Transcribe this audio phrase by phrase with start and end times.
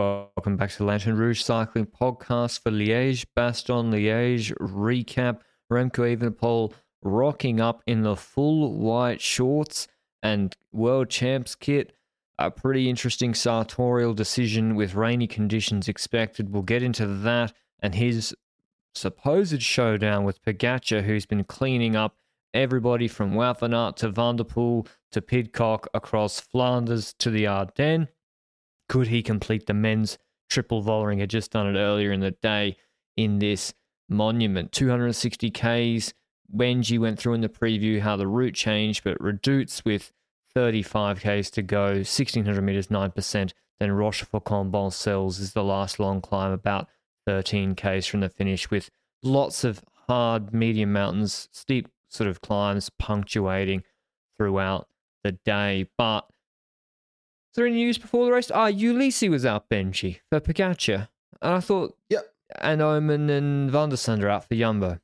[0.00, 5.40] Welcome back to the Lanterne Rouge Cycling Podcast for Liège, Bastogne Liège recap.
[5.70, 9.88] Remco Evenepoel rocking up in the full white shorts
[10.22, 11.92] and world champs kit.
[12.38, 16.50] A pretty interesting sartorial decision with rainy conditions expected.
[16.50, 18.34] We'll get into that and his
[18.94, 22.16] supposed showdown with Pogacar, who's been cleaning up
[22.54, 28.08] everybody from Aert to Van der Poel to Pidcock across Flanders to the Ardennes.
[28.90, 30.18] Could he complete the men's
[30.48, 31.20] triple Vollering?
[31.20, 32.76] Had just done it earlier in the day
[33.16, 33.72] in this
[34.08, 34.72] monument.
[34.72, 36.12] 260 Ks.
[36.52, 40.10] Benji went through in the preview how the route changed, but Redoutes with
[40.52, 43.52] 35 Ks to go, 1600 meters, 9%.
[43.78, 46.88] Then Rochefort-en-Bonne-Selles is the last long climb, about
[47.28, 48.90] 13 Ks from the finish, with
[49.22, 53.84] lots of hard medium mountains, steep sort of climbs punctuating
[54.36, 54.88] throughout
[55.22, 55.88] the day.
[55.96, 56.26] But
[57.54, 58.50] there any news before the race?
[58.50, 61.08] Ah, Ulissi was out, Benji, for Pogacar.
[61.42, 62.32] And I thought, Yep.
[62.60, 64.98] and Oomen and Van der Sande out for Jumbo.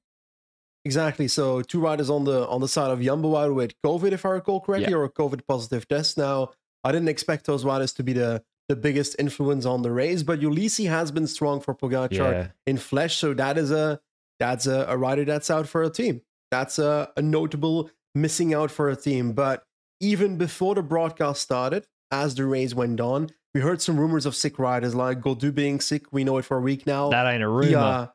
[0.84, 1.27] Exactly.
[1.27, 4.30] So two riders on the on the side of Jumbo out with COVID, if I
[4.30, 4.98] recall correctly, Yeah.
[4.98, 6.17] or a COVID positive test.
[6.17, 6.50] Now,
[6.84, 10.41] I didn't expect those riders to be the the biggest influence on the race, but
[10.41, 12.48] Ulissi has been strong for Pogacar Yeah.
[12.67, 13.12] in Flèche.
[13.19, 14.00] So that is a
[14.39, 16.22] that's a, a rider that's out for a team.
[16.50, 19.33] That's a, a notable missing out for a team.
[19.33, 19.64] But
[20.00, 24.34] even before the broadcast started, as the race went on, we heard some rumors of
[24.36, 26.12] sick riders like Gaudu being sick.
[26.12, 27.10] We know it for a week now.
[27.10, 27.78] That ain't a rumor.
[27.78, 28.06] uh,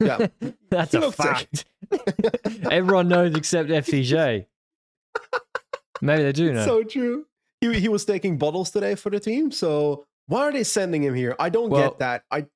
[0.00, 0.26] yeah.
[0.70, 1.64] That's he a fact.
[2.70, 4.46] Everyone knows except FDJ.
[6.00, 6.64] Maybe they do know.
[6.64, 7.26] so true.
[7.60, 9.52] He he was taking bottles today for the team.
[9.52, 11.36] So why are they sending him here?
[11.38, 12.24] I don't Well- get that.
[12.30, 12.46] I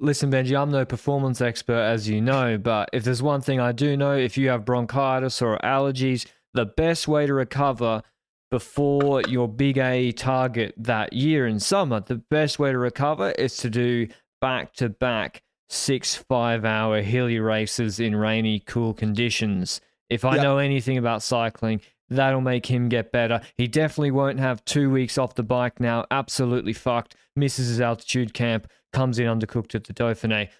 [0.00, 3.70] Listen, Benji, I'm no performance expert, as you know, but if there's one thing I
[3.70, 8.02] do know, if you have bronchitis or allergies, the best way to recover
[8.50, 13.56] before your big A target that year in summer, the best way to recover is
[13.58, 14.06] to do
[14.40, 19.80] back to back six five hour hilly races in rainy, cool conditions.
[20.10, 20.42] If I Yeah.
[20.42, 23.40] know anything about cycling, that'll make him get better.
[23.56, 26.04] He definitely won't have two weeks off the bike now.
[26.10, 27.16] Absolutely fucked.
[27.34, 30.50] Misses his altitude camp, comes in undercooked at the Dauphiné.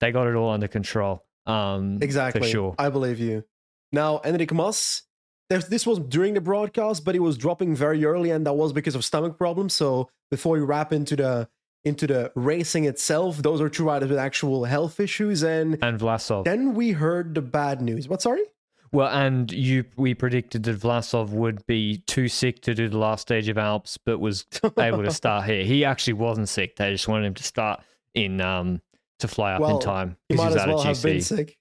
[0.00, 1.24] They got it all under control.
[1.46, 2.42] Um, exactly.
[2.42, 2.74] For sure.
[2.78, 3.44] I believe you.
[3.92, 5.02] Now, Enric Mas,
[5.48, 8.72] there's, this was during the broadcast, but he was dropping very early, and that was
[8.72, 9.72] because of stomach problems.
[9.74, 11.48] So before we wrap into the
[11.84, 15.42] into the racing itself, those are two riders with actual health issues.
[15.42, 16.44] And and Vlasov.
[16.44, 18.08] then we heard the bad news.
[18.08, 18.20] What?
[18.22, 18.42] Sorry.
[18.90, 23.20] Well, and you, we predicted that Vlasov would be too sick to do the last
[23.22, 24.46] stage of Alps, but was
[24.78, 25.62] able to start here.
[25.62, 26.76] He actually wasn't sick.
[26.76, 27.82] They just wanted him to start
[28.14, 28.80] in um
[29.18, 31.02] to fly up Well, in time He might he was as out well of have
[31.02, 31.58] been sick.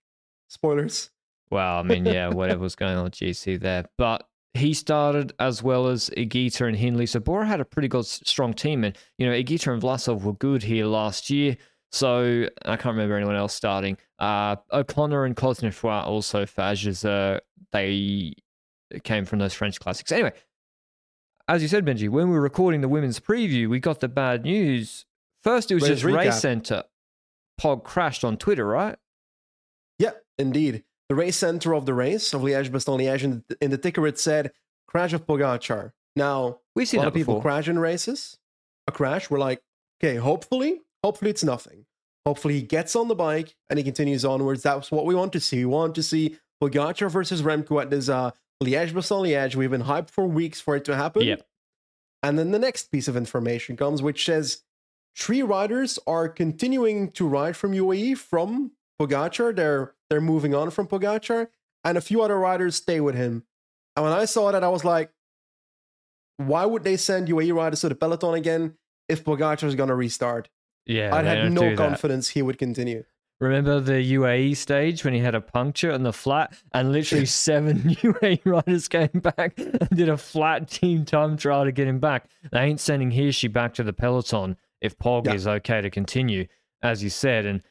[0.47, 1.09] Spoilers.
[1.49, 5.63] Well, I mean, yeah, whatever was going on with GC there, but he started as
[5.63, 7.05] well as Higuita and Hindley.
[7.05, 10.33] So Bora had a pretty good, strong team, and you know Higuita and Vlasov were
[10.33, 11.57] good here last year.
[11.91, 13.97] So I can't remember anyone else starting.
[14.19, 17.39] Uh, O'Connor and Cosnefroy also for uh,
[17.71, 18.33] they
[19.03, 20.11] came from those French classics.
[20.11, 20.33] Anyway,
[21.47, 24.43] as you said, Benji, when we were recording the women's preview, we got the bad
[24.43, 25.05] news.
[25.43, 26.41] First, it was Race just Race.
[26.41, 26.83] Center.
[27.59, 28.97] Pog crashed on Twitter, right?
[29.97, 30.83] Yeah, indeed.
[31.09, 34.05] The race center of the race of Liège Bastogne Liège in the, in the ticker
[34.07, 34.51] it said
[34.87, 35.93] crash of Pogacar.
[36.15, 37.41] Now We've a lot of people before.
[37.43, 38.37] crash in races.
[38.87, 39.61] A crash, we're like,
[40.01, 41.85] okay, hopefully, hopefully it's nothing.
[42.25, 44.63] Hopefully he gets on the bike and he continues onwards.
[44.63, 45.57] That's what we want to see.
[45.59, 48.31] We want to see Pogacar versus Remco at this uh,
[48.61, 49.55] Liège Bastogne Liège.
[49.55, 51.23] We've been hyped for weeks for it to happen.
[51.23, 51.45] Yep.
[52.23, 54.63] And then the next piece of information comes, which says
[55.15, 59.55] three riders are continuing to ride from UAE from Pogacar.
[59.55, 61.47] They're they're moving on from Pogacar,
[61.83, 63.43] and a few other riders stay with him.
[63.95, 65.11] And when I saw that, I was like,
[66.37, 68.75] why would they send UAE riders to the peloton again
[69.09, 70.49] if Pogacar is going to restart?
[70.85, 73.03] Yeah, I had no confidence he would continue.
[73.39, 77.81] Remember the UAE stage when he had a puncture in the flat and literally seven
[77.83, 82.29] UAE riders came back and did a flat team time trial to get him back.
[82.51, 85.33] They ain't sending Hirschi back to the peloton if Pog Yeah.
[85.33, 86.47] is okay to continue,
[86.81, 87.45] as you said.
[87.45, 87.61] And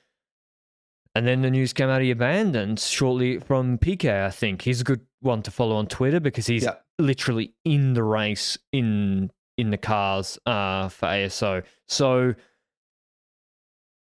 [1.16, 4.62] And then the news came out he abandoned shortly from Piquet, I think.
[4.62, 6.74] He's a good one to follow on Twitter because he's Yeah.
[6.98, 11.62] literally in the race in in the cars uh, for ASO.
[11.88, 12.34] So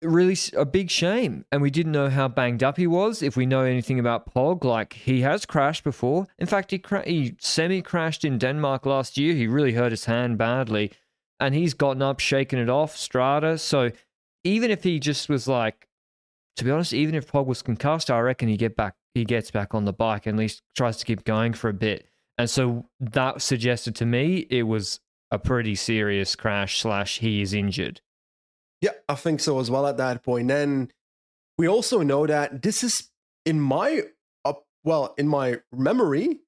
[0.02, 1.44] really a big shame.
[1.52, 3.22] And we didn't know how banged up he was.
[3.22, 6.26] If we know anything about Pog, like he has crashed before.
[6.38, 9.34] In fact, he cra- he semi crashed in Denmark last year.
[9.34, 10.92] He really hurt his hand badly,
[11.40, 12.96] and he's gotten up, shaken it off.
[12.96, 13.58] Strata.
[13.58, 13.90] So
[14.44, 15.88] even if he just was like,
[16.56, 18.94] to be honest, even if Pog was concussed, I reckon he get back.
[19.14, 21.74] He gets back on the bike and at least tries to keep going for a
[21.74, 22.08] bit.
[22.36, 27.54] And so that suggested to me it was a pretty serious crash slash he is
[27.54, 28.00] injured.
[28.80, 30.48] Yeah, I think so as well at that point.
[30.48, 30.90] Then
[31.56, 33.10] we also know that this is
[33.46, 34.02] in my
[34.44, 36.40] up well, in my memory,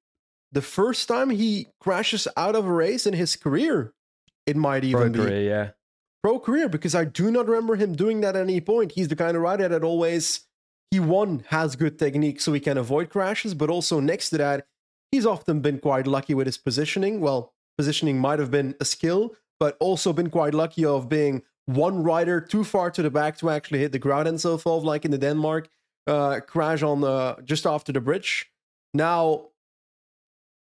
[0.53, 3.93] the first time he crashes out of a race in his career.
[4.45, 5.71] It might even be career, yeah.
[6.27, 8.91] Pro career because I do not remember him doing that at any point.
[8.91, 10.41] He's the kind of rider that always
[10.91, 14.67] he one has good technique so he can avoid crashes, but also next to that,
[15.13, 17.21] he's often been quite lucky with his positioning.
[17.21, 22.03] Well, positioning might have been a skill, but also been quite lucky of being one
[22.03, 25.05] rider too far to the back to actually hit the ground and so forth, like
[25.05, 25.69] in the Denmark
[26.09, 28.51] uh, crash on the just after the bridge.
[28.93, 29.51] Now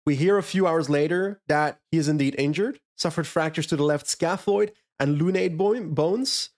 [0.04, 3.84] we hear a few hours later that he is indeed injured, suffered fractures to the
[3.84, 6.50] left scaphoid and lunate bo- bones.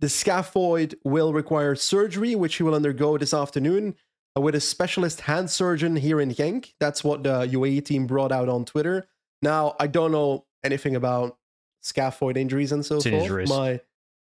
[0.00, 3.96] The scaphoid will require surgery, which he will undergo this afternoon
[4.36, 6.72] uh, with a specialist hand surgeon here in Genk.
[6.80, 9.06] That's what the UAE team brought out on Twitter.
[9.42, 11.36] Now, I don't know anything about
[11.84, 13.28] scaphoid injuries and so It's forth.
[13.30, 13.52] wrist.
[13.52, 13.80] My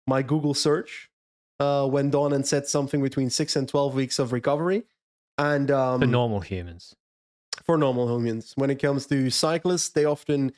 [0.07, 1.09] my Google search
[1.59, 4.83] uh, went on and said something between six and twelve weeks of recovery.
[5.37, 6.95] And um, For normal humans.
[7.63, 8.53] for normal humans.
[8.55, 10.53] When it comes to cyclists, they often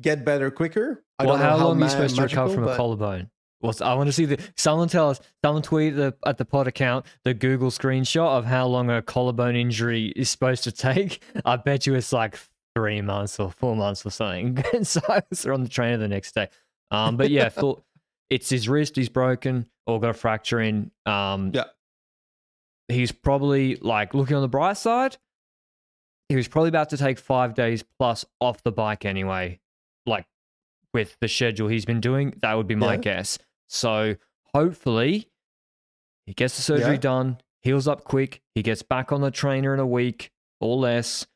[0.00, 1.04] get better quicker.
[1.22, 3.30] I well, how, how long are ma- you supposed to recover from a collarbone?
[3.60, 4.38] Well, I want to see the.
[4.56, 5.20] Someone tell us.
[5.44, 9.54] Someone tweet the, at the pod account the Google screenshot of how long a collarbone
[9.54, 11.22] injury is supposed to take.
[11.44, 12.38] I bet you it's like
[12.74, 14.62] three months or four months or something.
[14.82, 16.48] so I was on the trainer the next day.
[16.90, 17.82] Um, but yeah, thought
[18.30, 18.96] it's his wrist.
[18.96, 20.90] He's broken or got a fracture in.
[21.06, 21.64] Um, Yeah.
[22.88, 25.16] He's probably like looking on the bright side.
[26.28, 29.60] He was probably about to take five days plus off the bike anyway.
[30.04, 30.26] Like
[30.92, 33.00] with the schedule he's been doing, that would be my Yeah.
[33.00, 33.38] guess.
[33.68, 34.16] So
[34.54, 35.28] hopefully
[36.26, 37.00] he gets the surgery Yeah.
[37.00, 40.30] done, heals up quick, he gets back on the trainer in a week
[40.60, 41.26] or less,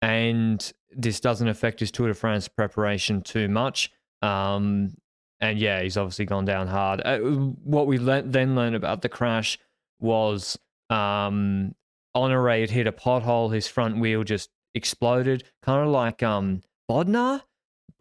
[0.00, 3.90] and this doesn't affect his Tour de France preparation too much.
[4.20, 4.94] Um,
[5.40, 7.00] and yeah, he's obviously gone down hard.
[7.04, 9.58] Uh, what we le- then learned about the crash
[10.00, 10.58] was
[10.90, 11.74] um,
[12.14, 13.52] Honore had hit a pothole.
[13.52, 17.42] His front wheel just exploded, kind of like um, Bodnar.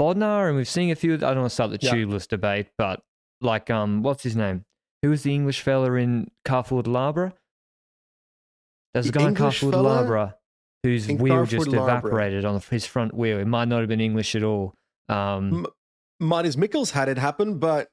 [0.02, 1.14] Bodnar, and we've seen a few.
[1.14, 1.92] I don't want to start the Yeah.
[1.94, 3.02] tubeless debate, but
[3.40, 4.66] like um, what's his name?
[5.04, 7.34] Who was the English fella in Carrefour de l'Arbre?
[8.94, 10.34] There's a The guy in English de fella Labre
[10.84, 13.40] whose in wheel Carrefour just evaporated on his front wheel.
[13.40, 14.74] It might not have been English at all.
[15.10, 15.66] Um,
[16.20, 17.90] M- had it happen, but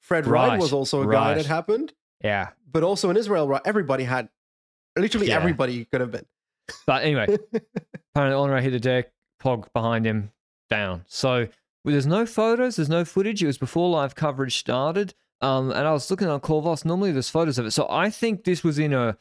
[0.00, 1.34] Fred Right, was also a guy right.
[1.34, 1.92] that happened.
[2.22, 4.28] yeah, But also in Israel, right, everybody had,
[4.98, 5.36] literally Yeah.
[5.36, 6.26] everybody could have been.
[6.86, 7.26] But anyway,
[8.14, 9.10] apparently Honore hit the deck,
[9.42, 10.30] Pog behind him,
[10.76, 11.04] down.
[11.06, 11.48] So
[11.84, 13.42] well, there's no photos, there's no footage.
[13.42, 15.14] It was before live coverage started.
[15.40, 16.84] Um, and I was looking on Cor Vos.
[16.84, 17.72] Normally there's photos of it.
[17.72, 19.16] So I think this was in a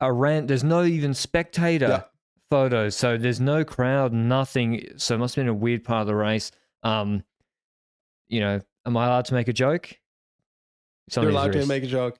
[0.00, 0.48] a rant.
[0.48, 2.02] There's no even spectator Yeah.
[2.50, 2.96] photos.
[2.96, 4.88] So there's no crowd, nothing.
[4.96, 6.50] So it must have been a weird part of the race.
[6.82, 7.22] Um,
[8.28, 9.96] you know, am I allowed to make a joke?
[11.14, 12.18] You're allowed to make a joke.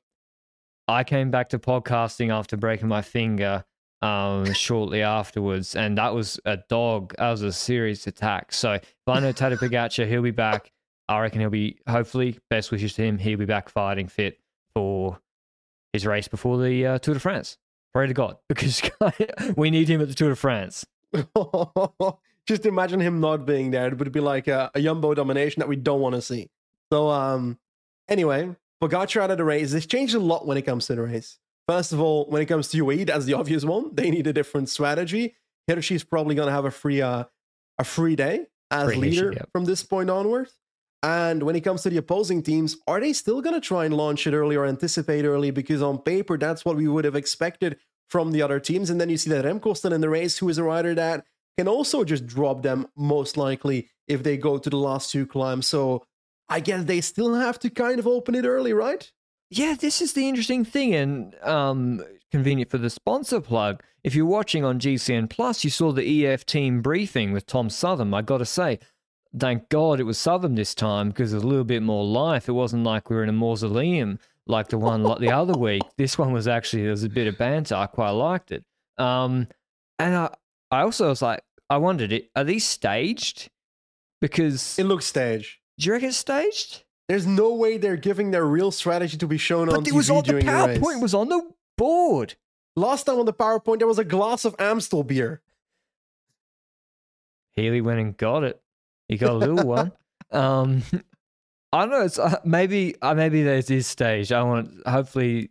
[0.89, 3.65] I came back to podcasting after breaking my finger
[4.03, 7.15] um, shortly afterwards, and that was a dog.
[7.19, 8.53] That was a serious attack.
[8.53, 10.73] So if I know Tadej Pogacar, he'll be back.
[11.09, 11.79] I reckon he'll be.
[11.89, 13.19] Hopefully, best wishes to him.
[13.19, 14.39] He'll be back fighting fit
[14.75, 15.19] for
[15.93, 17.59] his race before the uh, Tour de France.
[17.93, 18.83] Pray to God, because
[19.57, 20.87] we need him at the Tour de France.
[22.47, 23.89] Just imagine him not being there.
[23.89, 26.49] It would be like a, a domination that we don't want to see.
[26.93, 27.59] So, um,
[28.09, 29.73] anyway, Pogacar out of the race.
[29.73, 31.39] This changed a lot when it comes to the race.
[31.71, 33.95] First of all, when it comes to UAE, that's the obvious one.
[33.95, 35.37] They need a different strategy.
[35.71, 37.27] Hirschi's probably going to have a free, uh,
[37.79, 39.49] a free day as Free leader yep.
[39.53, 40.49] from this point onward.
[41.05, 43.97] And when it comes to the opposing teams, are they still going to try and
[43.97, 45.53] launch it early or anticipate early?
[45.53, 48.91] Because on paper, that's what we would have expected from the other teams.
[48.91, 51.25] And then you see that Remco still in the race, who is a rider that
[51.57, 55.69] can also just drop them most likely if they go to the last two climbs.
[55.69, 56.03] So
[56.49, 59.09] I guess they still have to kind of open it early, right?
[59.51, 63.83] Yeah, this is the interesting thing, and um, convenient for the sponsor plug.
[64.05, 68.15] If you're watching on GCN Plus, you saw the EF team briefing with Tom Southam.
[68.15, 68.79] I got to say,
[69.37, 72.49] thank God it was Southam this time because there's a little bit more life.
[72.49, 75.83] It wasn't like we were in a mausoleum like the one like the other week.
[75.97, 77.75] This one was actually there was a bit of banter.
[77.75, 78.65] I quite liked it.
[78.99, 79.49] Um,
[79.99, 80.35] and I
[80.71, 83.51] I also was like, I wondered, it are these staged?
[84.21, 85.59] Because It looks staged.
[85.79, 86.85] do you reckon it's staged?
[87.11, 89.97] There's no way they're giving their real strategy to be shown on But it TV
[89.97, 90.53] was on the during the.
[90.53, 91.43] PowerPoint was on the
[91.77, 92.37] board.
[92.77, 95.43] Last time on the PowerPoint, there was a glass of Amstel beer.
[97.51, 98.63] Healy went and got it.
[99.09, 99.91] He got a little one.
[100.33, 100.85] Um,
[101.73, 102.03] I don't know.
[102.03, 104.31] It's uh, maybe uh, maybe there's this stage.
[104.31, 105.51] I want hopefully.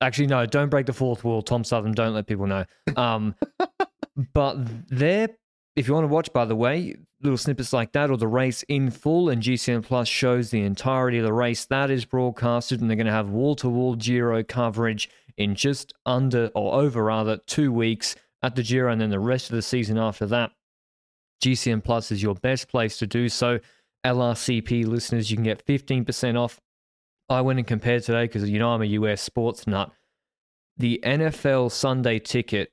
[0.00, 0.46] Actually, no.
[0.46, 1.92] Don't break the fourth wall, Tom Southam.
[1.92, 2.64] Don't let people know.
[2.94, 3.34] Um,
[4.32, 5.30] but there,
[5.76, 8.62] if you want to watch, by the way, little snippets like that, or the race
[8.64, 12.88] in full, and GCN Plus shows the entirety of the race that is broadcasted, and
[12.88, 17.36] they're going to have wall to wall Giro coverage in just under or over rather
[17.46, 20.50] two weeks at the Giro, and then the rest of the season after that.
[21.42, 23.60] GCN Plus is your best place to do so.
[24.04, 26.60] LRCP listeners, you can get 15% off.
[27.28, 29.90] I went and compared today because you know I'm a US sports nut.
[30.78, 32.70] The NFL Sunday ticket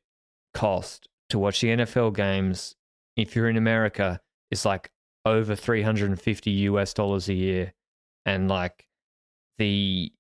[0.53, 2.75] cost to watch the NFL games,
[3.15, 4.19] if you're in America,
[4.51, 4.89] it's like
[5.25, 7.73] over 350 US dollars a year.
[8.25, 8.87] And like
[9.57, 10.11] the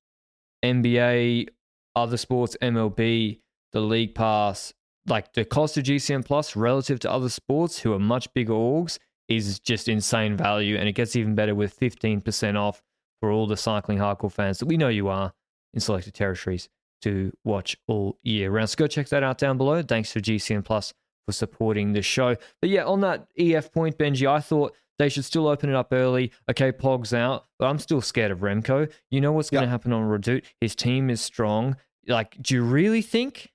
[0.63, 1.47] NBA,
[1.95, 3.39] other sports, MLB,
[3.71, 4.73] the League Pass,
[5.07, 8.99] like the cost of GCN Plus relative to other sports who are much bigger orgs
[9.27, 10.77] is just insane value.
[10.77, 12.81] And it gets even better with 15% off
[13.19, 15.33] for all the cycling hardcore fans that we know you are
[15.73, 16.69] in selected territories
[17.01, 18.69] to watch all year round.
[18.69, 19.81] So go check that out down below.
[19.81, 20.93] Thanks for GCN Plus
[21.25, 22.35] for supporting the show.
[22.61, 25.91] But yeah, on that EF point, Benji, I thought they should still open it up
[25.91, 26.31] early.
[26.49, 28.91] Okay, Pog's out, but I'm still scared of Remco.
[29.09, 30.43] You know what's going to happen on Redoute?
[30.61, 31.75] His team is strong.
[32.07, 33.51] Like, do you really think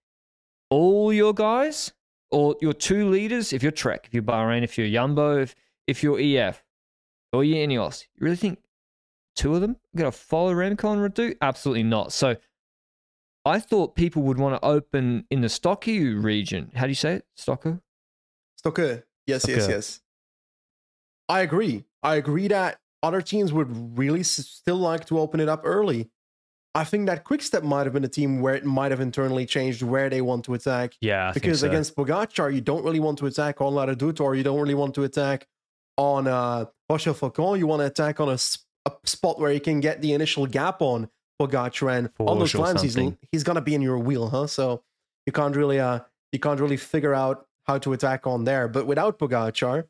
[0.70, 1.92] all your guys
[2.30, 5.54] or your two leaders, if you're Trek, if you're Bahrain, if you're Yumbo, if,
[5.86, 6.62] if you're EF,
[7.32, 8.58] or you're Ineos, you really think
[9.36, 11.36] two of them are going to follow Remco on Redoute?
[11.40, 12.12] Absolutely not.
[12.12, 12.36] So
[13.44, 16.70] I thought people would want to open in the Stocky region.
[16.74, 17.26] How do you say it?
[17.38, 17.80] Stocko?
[18.62, 19.04] Stokke.
[19.26, 20.00] Yes, yes, yes.
[21.28, 21.84] I agree.
[22.02, 26.10] I agree that other teams would really s- still like to open it up early.
[26.74, 29.82] I think that Quickstep might have been a team where it might have internally changed
[29.82, 30.94] where they want to attack.
[31.00, 31.66] Yeah, I because so.
[31.66, 34.74] against Pogacar, you don't really want to attack on La Redoute or you don't really
[34.74, 35.46] want to attack
[35.96, 37.56] on uh, Rochelle.
[37.56, 41.08] You want to attack on a spot where you can get the initial gap on
[41.40, 41.96] Pogacar.
[41.96, 42.96] And on those or climbs, he's,
[43.32, 44.46] he's to be in your wheel, huh?
[44.46, 44.82] So
[45.26, 46.00] you can't really uh,
[46.32, 48.68] you can't really figure out how to attack on there.
[48.68, 49.84] But without Pogacar,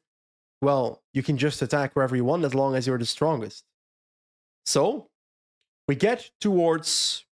[0.60, 3.64] well, you can just attack wherever you want as long as you're the strongest.
[4.66, 5.08] So
[5.86, 7.24] we get towards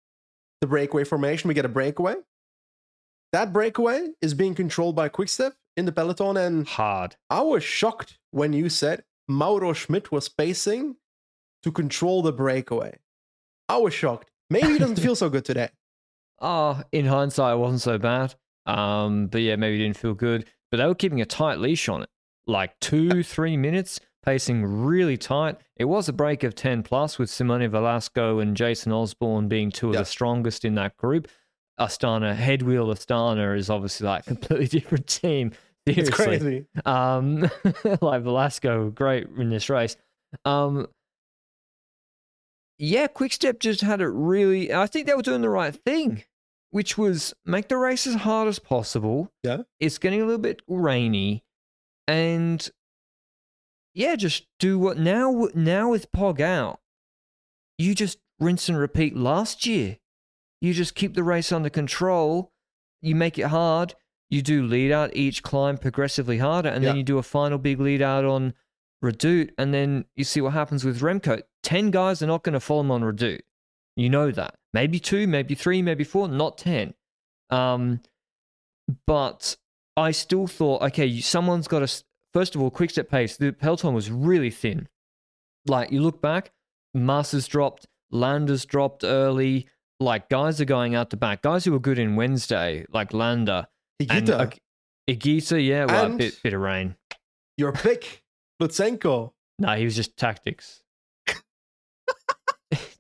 [0.61, 1.49] the breakaway formation.
[1.49, 2.17] We get a breakaway.
[3.33, 7.17] That breakaway is being controlled by Quickstep in the peloton, and hard.
[7.31, 10.97] I was shocked when you said Mauro Schmid was pacing
[11.63, 12.99] to control the breakaway.
[13.69, 14.31] I was shocked.
[14.51, 15.69] Maybe he doesn't feel so good today.
[16.41, 18.35] Oh, in hindsight, it wasn't so bad.
[18.67, 20.47] Um, but yeah, maybe it didn't feel good.
[20.71, 22.09] But they were keeping a tight leash on it,
[22.47, 25.57] like two, three minutes, pacing really tight.
[25.77, 29.89] It was a break of 10 plus with Simone Velasco and Jason Osborne being two
[29.89, 30.01] of Yeah.
[30.01, 31.29] the strongest in that group.
[31.81, 35.53] Astana, headwheel Astana is obviously like a completely different team.
[35.87, 36.67] It's crazy.
[36.87, 37.43] Um,
[38.01, 39.97] like Velasco, great in this race.
[40.45, 40.87] Um,
[42.79, 44.73] yeah, Quickstep just had it really.
[44.73, 46.25] I think they were doing the right thing,
[46.71, 49.33] which was make the race as hard as possible.
[49.43, 49.63] Yeah.
[49.81, 51.45] it's getting a little bit rainy,
[52.09, 52.69] and
[53.95, 55.49] yeah, just do what now.
[55.55, 56.81] Now with Pog out,
[57.79, 59.99] you just rinse and repeat last year.
[60.61, 62.53] You just keep the race under control.
[63.03, 63.95] You make it hard.
[64.31, 67.79] You do lead out each climb progressively harder, and then you do a final big
[67.79, 68.55] lead out on
[69.05, 71.43] Redoute, and then you see what happens with Remco.
[71.65, 73.41] Ten guys are not going to follow him on Redoute.
[73.97, 74.55] You know that.
[74.73, 76.95] Maybe two, maybe three, maybe four, not ten.
[77.51, 78.01] Um,
[79.07, 79.57] but
[79.97, 82.05] I still thought, okay, someone's got to.
[82.33, 83.37] First of all, quick step pace.
[83.37, 84.89] The peloton was really thin.
[85.67, 86.53] Like you look back,
[86.93, 89.69] Masters dropped, Landers dropped early.
[90.01, 91.43] Like guys are going out the back.
[91.43, 93.69] Guys who were good in Wednesday, like Lander
[94.11, 94.51] and uh,
[95.09, 96.97] Igita, yeah, well, a bit bit of rain.
[97.57, 98.23] your pick,
[98.61, 100.83] Lutsenko, No, he was just tactics.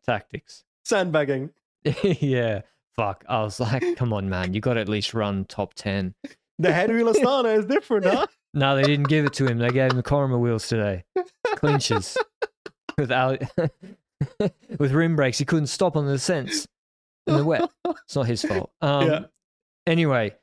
[0.04, 0.64] Tactics.
[0.84, 1.50] sandbagging.
[2.02, 2.62] yeah.
[2.96, 3.25] Fuck.
[3.28, 4.54] I was like, come on, man.
[4.54, 6.14] You got to at least run top 10.
[6.61, 8.26] The headwheel Astana is different, huh?
[8.54, 9.58] No, they didn't give it to him.
[9.58, 11.02] They gave him the Corima wheels today.
[11.56, 12.16] Clinches.
[12.96, 13.40] With Ali-
[14.78, 15.38] with rim brakes.
[15.38, 16.68] He couldn't stop on the descents
[17.26, 17.68] in the wet.
[18.04, 18.70] It's not his fault.
[18.80, 19.20] Um, Yeah.
[19.88, 20.37] Anyway,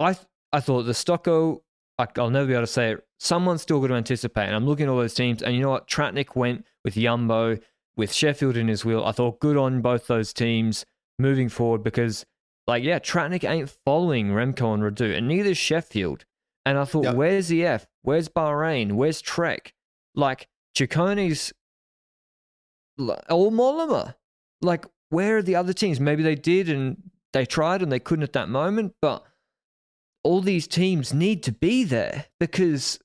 [0.00, 1.60] I th- I thought the Stocko,
[1.98, 3.06] I, I'll never be able to say it.
[3.20, 4.46] Someone's still going to anticipate.
[4.46, 5.42] And I'm looking at all those teams.
[5.42, 5.86] And you know what?
[5.86, 7.60] Tratnik went with Yumbo.
[7.98, 9.04] With Sheffield in his wheel.
[9.04, 10.86] I thought good on both those teams
[11.18, 12.24] moving forward because,
[12.66, 16.24] like, yeah, Tratnik ain't following Remco and Redoute, and neither is Sheffield.
[16.64, 17.14] And I thought, Yep.
[17.16, 17.86] where's the F?
[18.02, 18.92] Where's Bahrain?
[18.92, 19.74] Where's Trek?
[20.14, 21.52] Like, Ciccone's
[22.98, 24.14] or Mollema.
[24.62, 25.98] Like, where are the other teams?
[26.00, 29.24] Maybe they did and they tried and they couldn't at that moment, but
[30.22, 32.98] all these teams need to be there because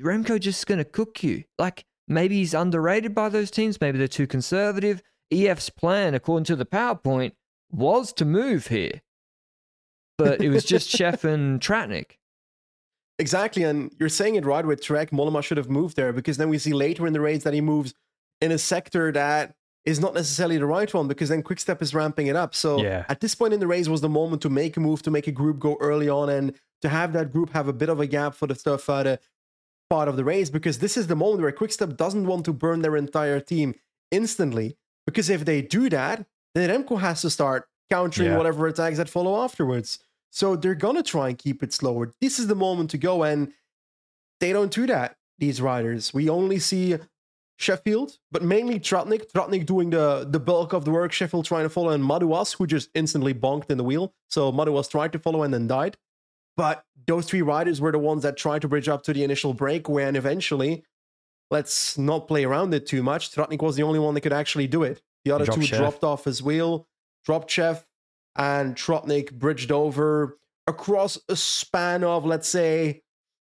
[0.00, 1.44] Remco just going to cook you.
[1.58, 3.80] Like, maybe he's underrated by those teams.
[3.80, 5.02] Maybe they're too conservative.
[5.32, 7.32] EF's plan, according to the PowerPoint,
[7.70, 9.02] was to move here,
[10.18, 12.18] but it was just Chef and Tratnik.
[13.18, 15.10] Exactly, and you're saying it right with Trek.
[15.10, 17.60] Mollema should have moved there because then we see later in the race that he
[17.60, 17.94] moves
[18.40, 22.26] in a sector that is not necessarily the right one because then Quickstep is ramping
[22.26, 22.54] it up.
[22.54, 23.04] So Yeah.
[23.08, 25.26] at this point in the race was the moment to make a move, to make
[25.28, 28.06] a group go early on, and to have that group have a bit of a
[28.06, 29.18] gap for the stuff further
[29.94, 32.78] part of the race because this is the moment where Quickstep doesn't want to burn
[32.82, 33.68] their entire team
[34.10, 34.68] instantly
[35.06, 36.16] because if they do that,
[36.54, 37.60] then Remco has to start
[37.90, 38.38] countering Yeah.
[38.38, 39.90] whatever attacks that follow afterwards.
[40.40, 42.04] So they're gonna try and keep it slower.
[42.20, 43.40] This is the moment to go, and
[44.40, 45.08] they don't do that.
[45.44, 46.84] These riders, we only see
[47.56, 49.22] Sheffield, but mainly Tratnik.
[49.34, 51.12] Tratnik doing the the bulk of the work.
[51.12, 54.12] Sheffield trying to follow, and Madouas, who just instantly bonked in the wheel.
[54.34, 55.96] So Madouas tried to follow and then died.
[56.56, 59.54] But those three riders were the ones that tried to bridge up to the initial
[59.54, 60.84] break, when eventually,
[61.50, 63.30] let's not play around it too much.
[63.32, 65.02] Tratnik was the only one that could actually do it.
[65.24, 65.78] The other Drop two Chef.
[65.78, 66.86] dropped off his wheel,
[67.24, 67.84] dropped Chef,
[68.36, 73.02] and Tratnik bridged over across a span of, let's say,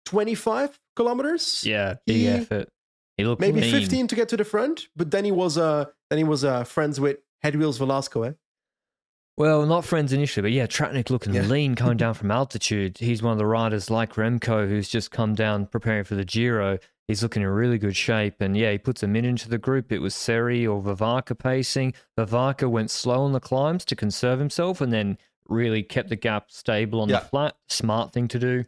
[0.06, 1.64] 25 kilometers.
[1.66, 2.68] Yeah, big He- effort.
[3.16, 3.70] He looked Maybe mean.
[3.72, 6.64] 15 to get to the front, but then he was uh then he was uh
[6.64, 8.32] friends with Headwheels Velasco, eh?
[9.36, 11.42] Well, not friends initially, but yeah, Tratnik looking Yeah.
[11.42, 12.98] lean coming down from altitude.
[12.98, 16.78] He's one of the riders like Remco who's just come down preparing for the Giro.
[17.06, 18.40] He's looking in really good shape.
[18.40, 19.92] And yeah, he puts a minute into the group.
[19.92, 21.92] It was Serry or Vervaeke pacing.
[22.18, 26.50] Vervaeke went slow on the climbs to conserve himself and then really kept the gap
[26.50, 27.20] stable on Yeah.
[27.20, 27.56] the flat.
[27.68, 28.64] Smart thing to do.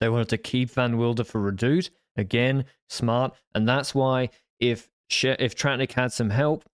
[0.00, 1.90] They wanted to keep Van Wilder for Redoute.
[2.16, 3.34] Again, smart.
[3.54, 6.64] And that's why if if Tratnik had some help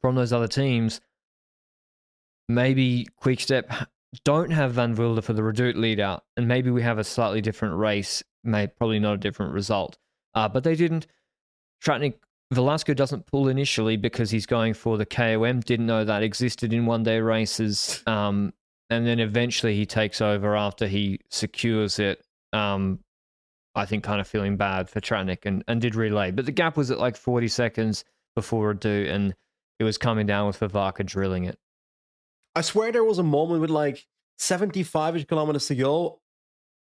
[0.00, 1.00] from those other teams,
[2.54, 3.86] maybe Quickstep
[4.24, 7.40] don't have Van Wilder for the Redoute lead out, and maybe we have a slightly
[7.40, 9.98] different race, may probably not a different result.
[10.34, 11.06] Uh, but they didn't.
[11.82, 12.14] Tratnik
[12.52, 15.60] Velasco doesn't pull initially because he's going for the KOM.
[15.60, 18.02] Didn't know that existed in one day races.
[18.06, 18.52] Um,
[18.90, 22.24] and then eventually he takes over after he secures it.
[22.52, 22.98] Um,
[23.76, 26.32] I think kind of feeling bad for Tratnik and, and did relay.
[26.32, 29.34] But the gap was at like 40 seconds before Redoute, and
[29.78, 31.56] it was coming down with Vervaeke drilling it.
[32.54, 34.06] I swear there was a moment with like
[34.38, 36.20] 75 kilometers to go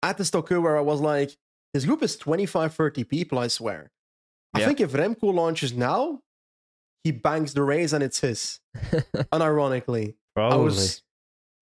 [0.03, 1.31] at the Stoker where I was like,
[1.73, 3.91] this group is 25, 30 people, I swear.
[4.53, 4.67] I Yeah.
[4.67, 6.21] think if Remco launches now,
[7.03, 8.61] he bangs the race and it's his.
[9.33, 10.11] Unironically.
[10.11, 10.65] I Probably.
[10.65, 11.03] was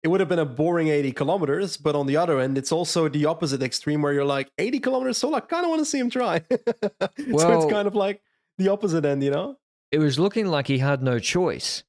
[0.03, 3.07] it would have been a boring 80 kilometers, but on the other end, it's also
[3.07, 5.99] the opposite extreme where you're like 80 kilometers, so I kind of want to see
[5.99, 6.41] him try.
[6.49, 8.21] so Well- it's kind of like
[8.57, 9.57] the opposite end, you know?
[9.91, 11.83] it was looking like he had no choice.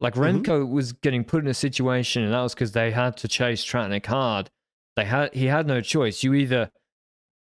[0.00, 0.42] Like Mhm.
[0.42, 3.64] Remco was getting put in a situation, and that was because they had to chase
[3.64, 4.50] Tratnik hard.
[4.96, 6.22] They had he had no choice.
[6.22, 6.70] You either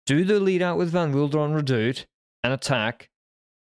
[0.07, 2.07] do the lead out with Van Wilder on Redoute
[2.43, 3.09] and attack,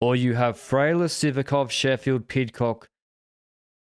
[0.00, 2.88] or you have Fraile, Sivakov, Sheffield, Pidcock.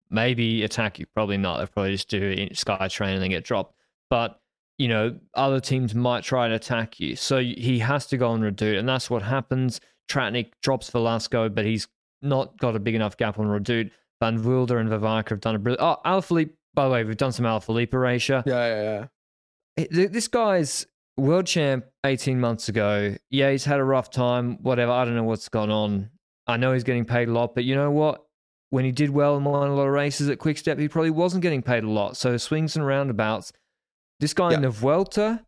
[0.09, 1.57] Maybe attack you, probably not.
[1.57, 3.75] They'll probably just do Sky Train and then get dropped.
[4.09, 4.39] But
[4.79, 7.15] you know, other teams might try and attack you.
[7.15, 9.79] So he has to go on Redoute, and that's what happens.
[10.09, 11.87] Tratnik drops Velasco, but he's
[12.21, 13.91] not got a big enough gap on Redoute.
[14.23, 15.81] Van Wilder and Vervaeke have done a brilliant.
[15.81, 18.41] Oh, Alaphilippe, by the way, we've done some Alaphilippe erasure.
[18.45, 19.07] Yeah, yeah,
[19.77, 20.07] yeah.
[20.07, 20.85] This guy's
[21.17, 23.17] world champ 18 months ago.
[23.29, 24.93] Yeah, he's had a rough time, whatever.
[24.93, 26.09] I don't know what's gone on.
[26.47, 28.23] I know he's getting paid a lot, but you know what?
[28.69, 31.43] When he did well and won a lot of races at Quickstep, he probably wasn't
[31.43, 32.15] getting paid a lot.
[32.15, 33.51] So swings and roundabouts.
[34.21, 35.45] This guy in the Vuelta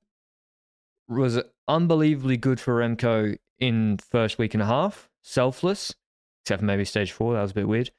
[1.07, 5.09] was unbelievably good for Remco in first week and a half.
[5.23, 5.95] Selfless,
[6.43, 7.35] except for maybe stage four.
[7.35, 7.91] That was a bit weird.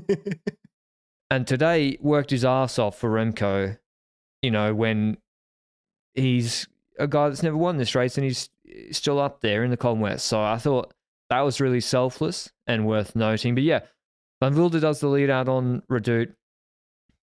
[1.30, 3.76] And today worked his ass off for Remco,
[4.42, 5.16] you know, when
[6.14, 8.48] he's a guy that's never won this race and he's
[8.92, 10.26] still up there in the Colin West.
[10.26, 10.94] So I thought
[11.30, 13.54] that was really selfless and worth noting.
[13.54, 13.80] But yeah,
[14.40, 16.34] Van Wilder does the lead out on Redoute.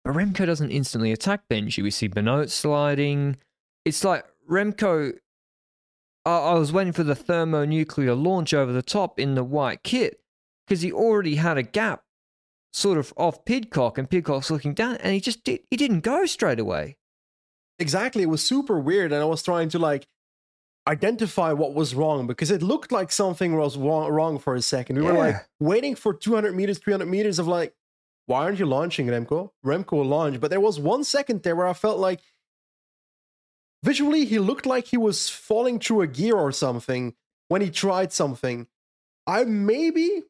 [0.05, 1.83] But Remco doesn't instantly attack Benji.
[1.83, 3.37] We see Benoot sliding.
[3.85, 5.13] It's like Remco.
[6.25, 10.21] I was waiting for the thermonuclear launch over the top in the white kit
[10.67, 12.03] because he already had a gap
[12.73, 16.27] sort of off Pidcock and Pidcock's looking down and he just did, he didn't go
[16.27, 16.97] straight away.
[17.79, 18.23] Exactly.
[18.23, 19.13] It was super weird.
[19.13, 20.07] And I was trying to like
[20.87, 24.97] identify what was wrong because it looked like something was wrong for a second.
[24.97, 25.13] We yeah.
[25.13, 27.75] were like waiting for 200 meters, 300 meters of like,
[28.27, 29.51] why aren't you launching Remco?
[29.65, 30.41] Remco will launch.
[30.41, 32.21] But there was one second there where I felt like
[33.83, 37.15] visually he looked like he was falling through a gear or something
[37.49, 38.69] when he tried something.
[39.27, 40.25] I maybe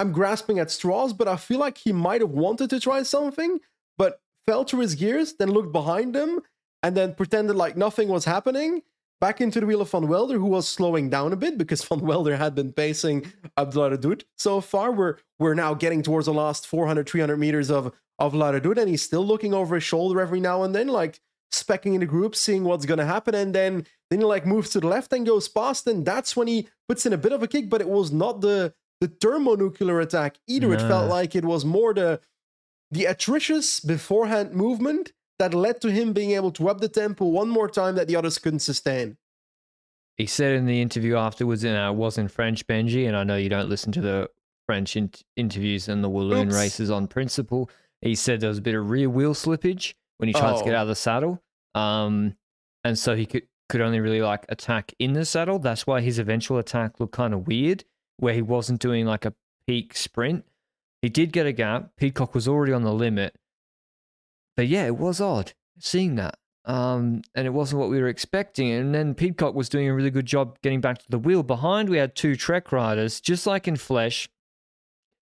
[0.00, 3.60] I'm grasping at straws, but I feel like he might have wanted to try something,
[3.98, 6.40] but fell through his gears, then looked behind him,
[6.82, 8.80] and then pretended like nothing was happening.
[9.20, 12.00] Back into the wheel of Van Wilder, who was slowing down a bit because Van
[12.00, 13.98] Wilder had been pacing Abdullah
[14.38, 14.90] so far.
[14.90, 18.88] We're we're now getting towards the last 400, 300 meters of of La Redoute, and
[18.88, 21.20] he's still looking over his shoulder every now and then, like
[21.52, 24.80] specking in the group, seeing what's gonna happen, and then then he like moves to
[24.80, 27.46] the left and goes past, and that's when he puts in a bit of a
[27.46, 30.68] kick, but it was not the the thermonuclear attack either.
[30.68, 30.74] No.
[30.74, 32.20] It felt like it was more the
[32.90, 37.48] the atrocious beforehand movement that led to him being able to up the tempo one
[37.48, 39.16] more time that the others couldn't sustain.
[40.16, 43.36] He said in the interview afterwards, and I was in French, Benji, and I know
[43.36, 44.28] you don't listen to the
[44.66, 46.56] French in- interviews and the Walloon Oops.
[46.56, 47.70] races on principle.
[48.02, 50.58] He said there was a bit of rear wheel slippage when he tried oh.
[50.58, 50.78] to get oh.
[50.78, 51.42] out of the saddle.
[51.74, 52.36] Um,
[52.84, 55.58] and so he could, could only really like attack in the saddle.
[55.58, 57.84] That's why his eventual attack looked kind of weird,
[58.20, 59.34] where he wasn't doing like a
[59.66, 60.44] peak sprint.
[61.02, 61.96] He did get a gap.
[61.96, 63.34] Pidcock was already on the limit.
[64.56, 66.36] But yeah, it was odd seeing that.
[66.66, 68.70] Um, and it wasn't what we were expecting.
[68.70, 71.42] And then Pidcock was doing a really good job getting back to the wheel.
[71.42, 74.28] Behind, we had two Trek riders, just like in Flèche.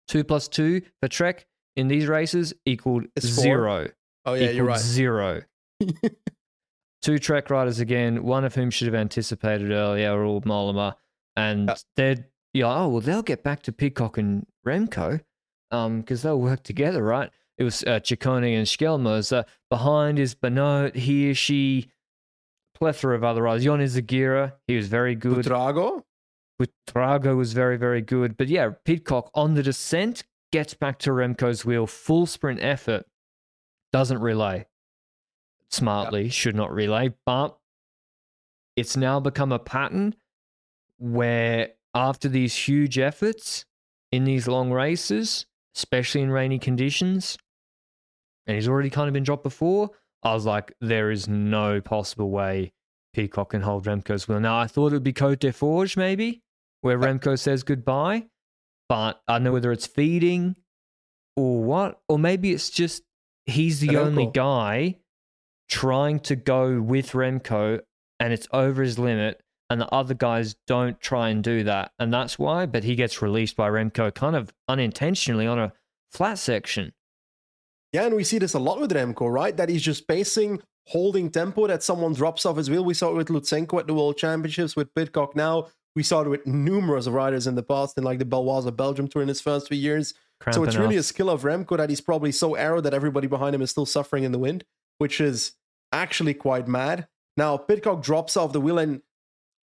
[0.09, 3.89] Two plus two for Trek in these races equaled zero.
[4.25, 4.81] Oh, yeah, you're right.
[4.81, 5.43] Zero.
[7.03, 10.95] two Trek riders again, one of whom should have anticipated earlier, or Mollema.
[11.37, 15.21] And they're, yeah, oh, well, they'll get back to Pidcock and Remco
[15.71, 17.31] because um, they'll work together, right?
[17.59, 19.37] It was uh, Ciccone and Skjelmose.
[19.37, 21.91] Uh, behind is Benoot, he, she,
[22.75, 23.67] plethora of other riders.
[23.67, 25.45] Ion Izagirre, he was very good.
[25.45, 26.05] Buitrago?
[26.61, 28.37] Buitrago was very, very good.
[28.37, 33.05] But yeah, Pidcock on the descent gets back to Remco's wheel, full sprint effort,
[33.93, 34.67] doesn't relay
[35.71, 36.33] smartly, yep.
[36.33, 37.57] should not relay, but
[38.77, 40.15] it's now become a pattern
[40.99, 43.65] where after these huge efforts
[44.13, 45.47] in these long races,
[45.77, 47.37] especially in rainy conditions,
[48.47, 49.91] and he's already kind of been dropped before,
[50.23, 52.73] I was like, there is no possible way
[53.13, 54.41] Pidcock can hold Remco's wheel.
[54.41, 56.43] Now, I thought it would be Cote des Forges, maybe,
[56.81, 58.27] where Remco says goodbye,
[58.89, 60.57] but I don't know whether it's feeding
[61.37, 63.03] or what, or maybe it's just
[63.47, 64.97] he's the only guy
[65.69, 67.81] trying to go with Remco
[68.21, 71.93] and it's over his limit and the other guys don't try and do that.
[71.99, 75.73] And that's why, but he gets released by Remco kind of unintentionally on a
[76.11, 76.93] flat section.
[77.93, 79.57] Yeah, and we see this a lot with Remco, right?
[79.57, 82.85] That he's just pacing, holding tempo, that someone drops off his wheel.
[82.85, 85.69] We saw it with Lutsenko at the World Championships, with Pidcock now.
[85.97, 89.23] We saw it with numerous riders in the past, in like the Baloise Belgium Tour
[89.23, 90.15] in his first three years.
[90.41, 93.27] Cramping so it's really a skill of Remco that he's probably so arrow that everybody
[93.27, 94.65] behind him is still suffering in the wind,
[94.99, 95.53] which is
[95.91, 97.09] actually quite mad.
[97.37, 99.01] Now, Pidcock drops off the wheel, and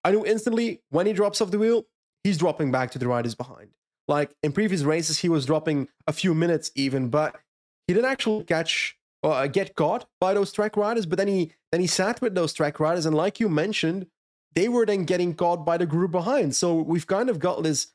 [0.05, 1.85] I knew instantly when he drops off the wheel,
[2.23, 3.71] he's dropping back to the riders behind.
[4.07, 7.35] Like in previous races, he was dropping a few minutes even, but
[7.87, 11.07] he didn't actually catch or uh, get caught by those track riders.
[11.07, 14.05] But then he then he sat with those track riders, and like you mentioned,
[14.53, 16.55] they were then getting caught by the group behind.
[16.55, 17.87] So we've kind of got this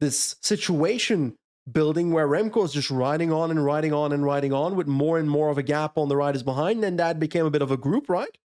[0.00, 1.34] this situation
[1.72, 5.18] building where Remco is just riding on and riding on and riding on with more
[5.18, 7.70] and more of a gap on the riders behind, and that became a bit of
[7.70, 8.36] a group, right?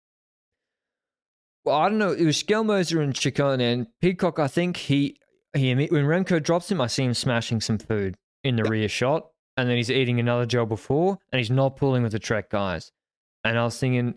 [1.64, 2.12] Well, I don't know.
[2.12, 4.38] It was Skjelmose and Ciccone and Pidcock.
[4.38, 5.18] I think he
[5.54, 9.28] he when Remco drops him, I see him smashing some food in the rear shot,
[9.56, 12.92] and then he's eating another gel before, and he's not pulling with the Trek guys.
[13.44, 14.14] And I was thinking,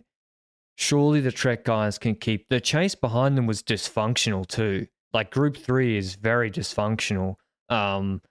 [0.76, 4.88] surely the Trek guys can keep the chase behind them was dysfunctional too.
[5.14, 7.36] Like Group Three is very dysfunctional.
[7.70, 8.22] Um,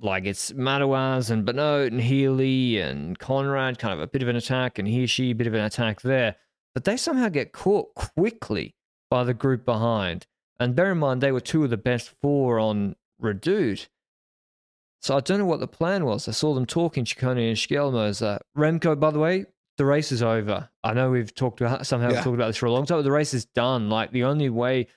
[0.00, 4.36] like it's Madouas and Benoot and Healy and Konrad, kind of a bit of an
[4.36, 6.36] attack, and Hirschi, a bit of an attack there
[6.76, 8.74] but they somehow get caught quickly
[9.10, 10.26] by the group behind.
[10.60, 13.88] And bear in mind, they were two of the best four on Redoute.
[15.00, 16.28] So I don't know what the plan was.
[16.28, 18.20] I saw them talking, Ciccone and Skjelmose.
[18.20, 19.46] Uh, Remco, by the way,
[19.78, 20.68] the race is over.
[20.84, 22.20] I know we've talked about somehow yeah.
[22.20, 23.88] talked about this for a long time, but the race is done.
[23.88, 24.88] Like the only way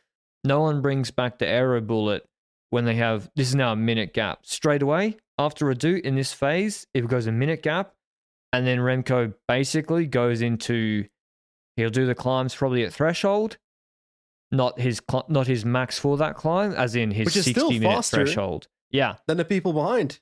[0.44, 2.26] no one brings back the aero bullet
[2.72, 4.40] when they have this is now a minute gap.
[4.46, 7.94] Straight away after Redoute in this phase, it goes a minute gap,
[8.52, 11.06] and then Remco basically goes into
[11.80, 13.58] He'll do the climbs probably at threshold,
[14.52, 18.68] not his cl- not his max for that climb, as in his sixty minute threshold.
[18.92, 20.20] Yeah, than the people behind.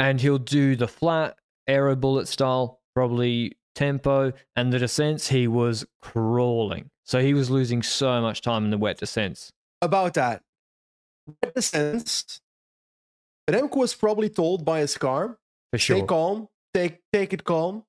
[0.00, 1.36] And he'll do the flat
[1.68, 5.28] aero bullet style, probably tempo, and the descents.
[5.28, 6.88] He was crawling.
[7.04, 9.52] So he was losing so much time in the wet descents.
[9.82, 10.42] About that,
[11.42, 12.40] wet descents.
[13.50, 15.38] Remco was probably told by his car,
[15.72, 15.98] For sure.
[15.98, 17.84] "Stay calm, take take it calm."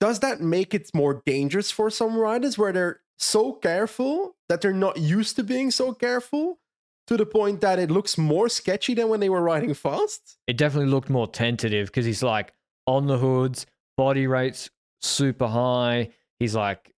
[0.00, 4.72] Does that make it more dangerous for some riders where they're so careful that they're
[4.72, 6.58] not used to being so careful
[7.06, 10.38] to the point that it looks more sketchy than when they were riding fast?
[10.46, 12.52] it definitely looked more tentative because he's like
[12.86, 14.70] on the hoods, body rates
[15.02, 16.10] super high.
[16.38, 16.92] He's like,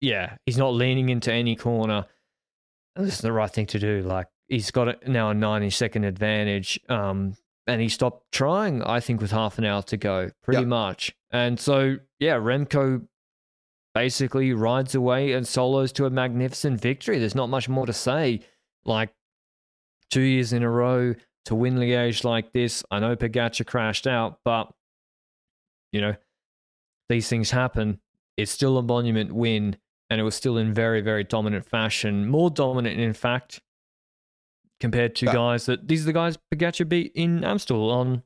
[0.00, 2.06] yeah, he's not leaning into any corner.
[2.94, 4.02] And this is the right thing to do.
[4.02, 6.78] Like he's got now a 90 second advantage.
[6.88, 10.68] Um, and he stopped trying, I think, with half an hour to go, pretty Yep.
[10.68, 11.16] much.
[11.30, 13.06] And so, yeah, Remco
[13.94, 17.18] basically rides away and solos to a magnificent victory.
[17.18, 18.40] There's not much more to say.
[18.84, 19.10] Like
[20.10, 21.14] two years in a row,
[21.46, 22.84] to win Liège like this.
[22.90, 24.72] I know Pogacar crashed out, but
[25.92, 26.14] you know
[27.08, 28.00] these things happen.
[28.36, 29.76] It's still a monument win,
[30.10, 32.28] and it was still in very, very dominant fashion.
[32.28, 33.60] More dominant, in fact,
[34.80, 35.32] compared to Yeah.
[35.32, 38.22] guys that these are the guys Pogacar beat in Amstel on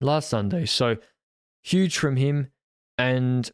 [0.00, 0.64] last Sunday.
[0.66, 0.96] So
[1.64, 2.48] huge from him,
[2.98, 3.50] and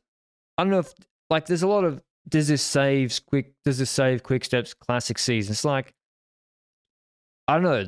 [0.59, 0.93] I don't know if
[1.31, 5.19] like there's a lot of does this saves quick does this save quick steps classic
[5.19, 5.53] season?
[5.53, 5.95] It's like
[7.49, 7.87] I don't know.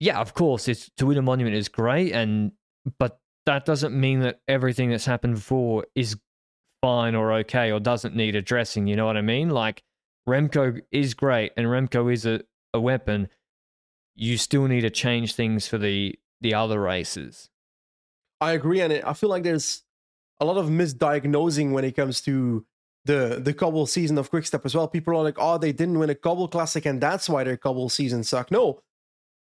[0.00, 2.52] Yeah, of course, it's to win a monument is great, and
[2.98, 6.16] but that doesn't mean that everything that's happened before is
[6.82, 8.86] fine or okay or doesn't need addressing.
[8.86, 9.48] You know what I mean?
[9.50, 9.82] Like
[10.28, 12.40] Remco is great, and Remco is a,
[12.74, 13.28] a weapon.
[14.16, 17.48] You still need to change things for the the other races.
[18.40, 19.82] I agree, and I feel like there's
[20.40, 22.66] a lot of misdiagnosing when it comes to
[23.04, 24.88] the the cobble season of Quickstep as well.
[24.88, 27.88] People are like, "Oh, they didn't win a cobble classic, and that's why their cobble
[27.88, 28.80] season sucked." No,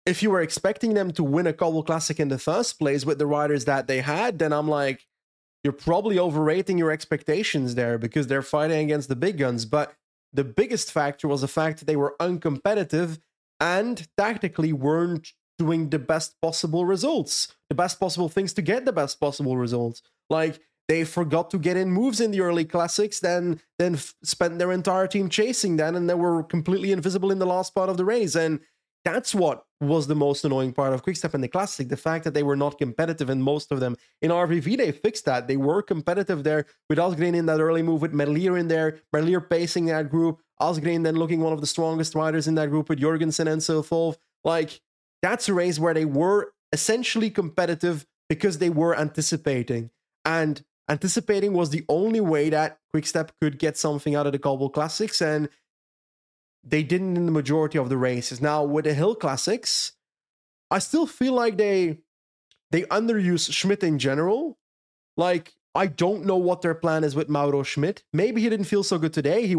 [0.04, 3.18] if you were expecting them to win a cobble classic in the first place with
[3.18, 5.06] the riders that they had, then I'm like,
[5.62, 9.64] you're probably overrating your expectations there because they're fighting against the big guns.
[9.64, 9.94] But
[10.32, 13.20] the biggest factor was the fact that they were uncompetitive
[13.62, 18.92] and tactically weren't doing the best possible results, the best possible things to get the
[18.92, 20.02] best possible results.
[20.28, 24.58] Like they forgot to get in moves in the early classics, then then f- spent
[24.58, 27.96] their entire team chasing that, and they were completely invisible in the last part of
[27.96, 28.34] the race.
[28.34, 28.58] And
[29.04, 31.88] that's what was the most annoying part of Quickstep in the Classic.
[31.88, 33.96] The fact that they were not competitive in most of them.
[34.20, 35.46] In RVV, they fixed that.
[35.46, 39.48] They were competitive there with Asgreen in that early move, with Merlier in there, Merlier
[39.48, 43.00] pacing that group, Asgreen then looking one of the strongest riders in that group with
[43.00, 44.18] Jorgensen and so forth.
[44.44, 44.80] Like,
[45.20, 49.90] that's a race where they were essentially competitive because they were anticipating.
[50.24, 54.70] And anticipating was the only way that Quickstep could get something out of the Cobble
[54.70, 55.20] Classics.
[55.20, 55.48] And
[56.64, 58.40] they didn't in the majority of the races.
[58.40, 59.92] Now with the Hill Classics,
[60.70, 61.98] I still feel like they
[62.70, 64.58] they underuse Schmid in general.
[65.16, 68.02] Like I don't know what their plan is with Mauro Schmid.
[68.12, 69.46] Maybe he didn't feel so good today.
[69.46, 69.56] He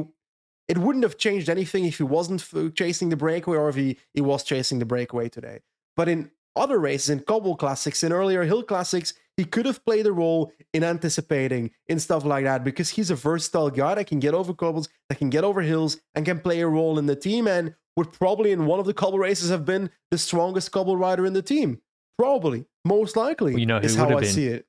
[0.68, 2.44] it wouldn't have changed anything if he wasn't
[2.76, 5.60] chasing the breakaway or if he, he was chasing the breakaway today.
[5.96, 10.06] But in other races, in Cobble Classics, in earlier Hill Classics, he could have played
[10.06, 14.20] a role in anticipating, in stuff like that, because he's a versatile guy that can
[14.20, 17.16] get over cobbles, that can get over hills, and can play a role in the
[17.16, 20.98] team, and would probably in one of the cobble races have been the strongest cobble
[20.98, 21.82] rider in the team.
[22.18, 23.54] Probably, most likely.
[23.54, 24.30] Well, you know who is how I been?
[24.30, 24.68] see it.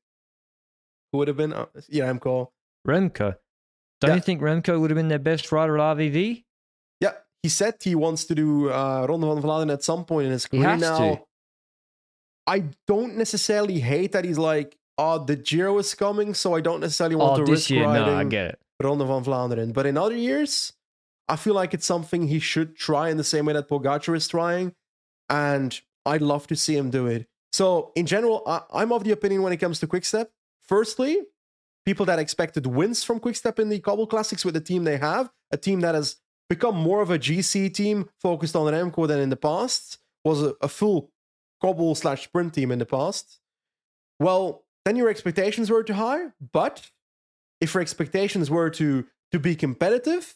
[1.13, 1.53] Who would have been?
[1.53, 2.53] Uh, yeah, I'm call.
[2.87, 3.37] Remco.
[4.07, 4.15] Don't Yeah.
[4.17, 6.45] you think Remco would have been their best rider at RVV?
[7.01, 7.13] Yeah,
[7.43, 10.47] he said he wants to do uh, Ronde van Vlaanderen at some point in his
[10.47, 10.77] career.
[10.77, 11.21] now, to.
[12.47, 16.81] I don't necessarily hate that he's like, oh, the Giro is coming, so I don't
[16.81, 18.59] necessarily want Oh, to this risk year, riding no, I get it.
[18.83, 19.73] Ronde van Vlaanderen.
[19.73, 20.73] But in other years,
[21.29, 24.29] I feel like it's something he should try in the same way that Pogacar is
[24.29, 24.75] trying,
[25.31, 27.27] and I'd love to see him do it.
[27.53, 30.29] So, in general, I, I'm of the opinion when it comes to Quickstep.
[30.67, 31.19] Firstly,
[31.85, 35.31] people that expected wins from Quickstep in the Cobble Classics with the team they have,
[35.51, 36.17] a team that has
[36.49, 40.55] become more of a GC team focused on Remco than in the past, was a,
[40.61, 41.11] a full
[41.61, 43.41] Cobble slash sprint team in the past.
[44.19, 46.91] Well, then your expectations were too high, but
[47.61, 50.35] if your expectations were to to be competitive,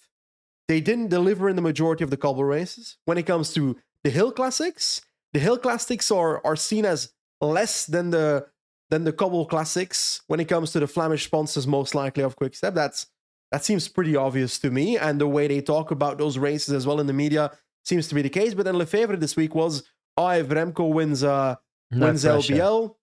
[0.67, 2.97] they didn't deliver in the majority of the cobble races.
[3.05, 7.85] When it comes to the hill classics, the hill classics are are seen as less
[7.85, 8.47] than the
[8.91, 12.75] than the cobble classics when it comes to the Flemish sponsors most likely of Quickstep.
[12.75, 13.07] That's
[13.53, 16.87] that seems pretty obvious to me, and the way they talk about those races as
[16.87, 17.51] well in the media
[17.85, 18.53] seems to be the case.
[18.55, 19.85] But then Lefevere this week was,
[20.19, 21.57] oh, if Remco wins uh
[21.91, 22.55] No wins pressure.
[22.55, 22.95] LBL.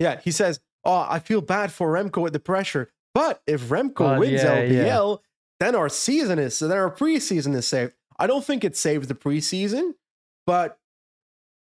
[0.00, 4.16] Yeah, he says, "Oh, I feel bad for Remco with the pressure, but if Remco
[4.16, 4.84] Oh, wins yeah, yeah.
[4.84, 5.18] LBL,
[5.60, 9.14] then our season is then our preseason is saved." I don't think it saves the
[9.14, 9.94] preseason,
[10.46, 10.78] but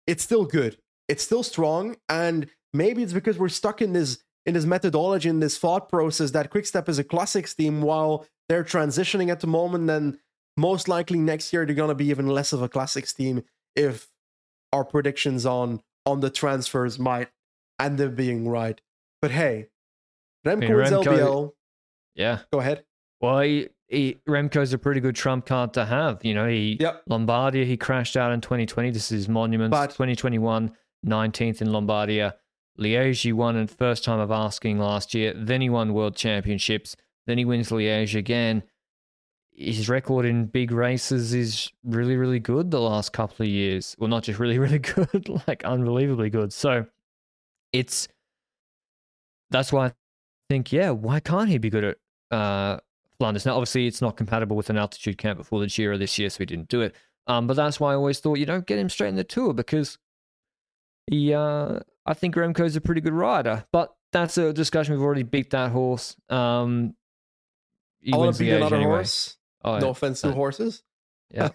[0.06, 0.78] it's still good.
[1.08, 5.40] It's still strong, and maybe it's because we're stuck in this in this methodology in
[5.40, 9.88] this thought process that Quickstep is a classics team while they're transitioning at the moment,
[9.88, 10.20] then
[10.58, 13.44] most likely next year they're gonna be even less of a classics team
[13.76, 14.10] if
[14.74, 17.30] our predictions on on the transfers might
[17.80, 18.82] end up being right.
[19.22, 19.68] But hey,
[20.46, 21.52] Remco, mean, wins Remco- LBL.
[22.16, 22.40] Yeah.
[22.52, 22.84] Go ahead.
[23.22, 26.24] Well, he, he, Remco's a pretty good trump card to have.
[26.26, 27.04] You know, he Yep.
[27.10, 28.92] Lombardia, he crashed out in 2020.
[28.92, 29.72] This is his monument.
[29.72, 32.34] But- 2021, 19th in Lombardia.
[32.80, 35.34] Liège, he won in first time of asking last year.
[35.36, 36.96] Then he won World Championships.
[37.28, 38.64] Then he wins Liège again.
[39.52, 43.96] His record in big races is really, really good the last couple of years.
[44.00, 46.52] Well, not just really, really good, like unbelievably good.
[46.52, 46.88] So
[47.72, 48.08] it's
[49.52, 49.94] that's why I
[50.50, 51.98] think, yeah, why can't he be good at
[52.36, 52.80] uh,
[53.20, 53.46] Flanders?
[53.46, 56.40] Now, obviously, it's not compatible with an altitude camp before the Giro this year, so
[56.40, 56.96] he didn't do it.
[57.28, 59.54] Um, but that's why I always thought, you know, get him straight in the tour
[59.54, 59.98] because
[61.08, 63.66] he, uh, I think Remco's a pretty good rider.
[63.72, 64.94] But that's a discussion.
[64.94, 66.16] We've already beat that horse.
[66.30, 66.96] Um,
[68.12, 68.92] I want to beat another anyway.
[68.96, 69.38] horse.
[69.64, 69.92] Oh, no yeah.
[69.92, 70.84] offense to Uh, horses.
[71.32, 71.50] yeah.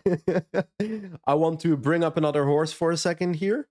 [1.26, 3.68] I want to bring up another horse for a second here.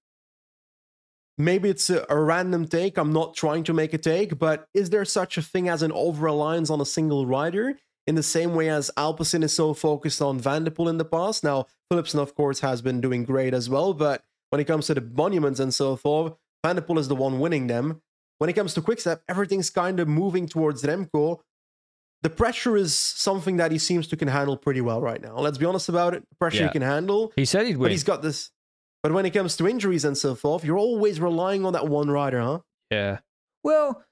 [1.40, 2.98] Maybe it's a, a random take.
[2.98, 5.92] I'm not trying to make a take, but is there such a thing as an
[5.92, 7.76] over reliance on a single rider?
[8.08, 11.04] In the same way as Alpecin is so focused on Van der Poel in the
[11.06, 11.44] past.
[11.44, 14.94] Now, Philipsen, of course, has been doing great as well, but when it comes to
[14.94, 16.34] the monuments and so forth,
[16.66, 18.02] Van der Poel is the one winning them.
[18.40, 21.40] When it comes to Quickstep, everything's kind of moving towards Remco,
[22.22, 25.38] the pressure is something that he seems to can handle pretty well right now.
[25.38, 26.24] Let's be honest about it.
[26.30, 26.68] The pressure Yeah.
[26.68, 28.52] he can handle, He said he'd but he's got this.
[29.04, 32.10] But when it comes to injuries and so forth, you're always relying on that one
[32.10, 32.60] rider, huh?
[32.90, 33.20] Yeah.
[33.64, 34.04] Well,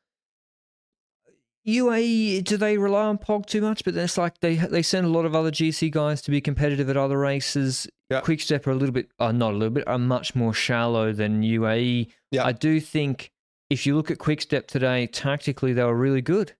[1.67, 3.83] UAE do they rely on Pog too much?
[3.83, 6.41] But then it's like they they send a lot of other GC guys to be
[6.41, 7.87] competitive at other races.
[8.09, 8.21] Yeah.
[8.21, 11.41] Quickstep are a little bit, uh, not a little bit, are much more shallow than
[11.41, 12.07] UAE.
[12.29, 12.45] Yeah.
[12.45, 13.31] I do think
[13.71, 16.53] if you look at Quickstep today, tactically they were really good,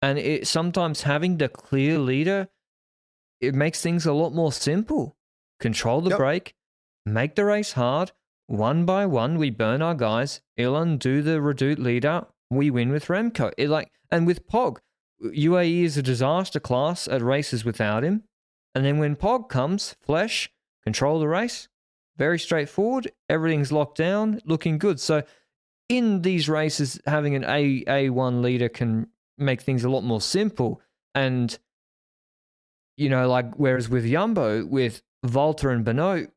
[0.00, 2.48] and it sometimes having the clear leader,
[3.42, 5.16] it makes things a lot more simple.
[5.60, 6.18] Control the Yep.
[6.18, 6.54] break,
[7.04, 8.12] make the race hard.
[8.46, 10.40] One by one, we burn our guys.
[10.58, 12.26] Ilan do the reduce leader.
[12.50, 13.52] We win with Remco.
[13.58, 14.78] It like and with Pog,
[15.22, 18.24] UAE is a disaster class at races without him.
[18.74, 20.50] And then when Pog comes, Flesh
[20.84, 21.68] control the race.
[22.16, 23.10] Very straightforward.
[23.28, 25.00] Everything's locked down, looking good.
[25.00, 25.22] So
[25.88, 30.20] in these races, having an A A one leader can make things a lot more
[30.20, 30.80] simple.
[31.14, 31.58] And
[32.96, 36.30] you know, like whereas with Jumbo, with Volta and Benoot,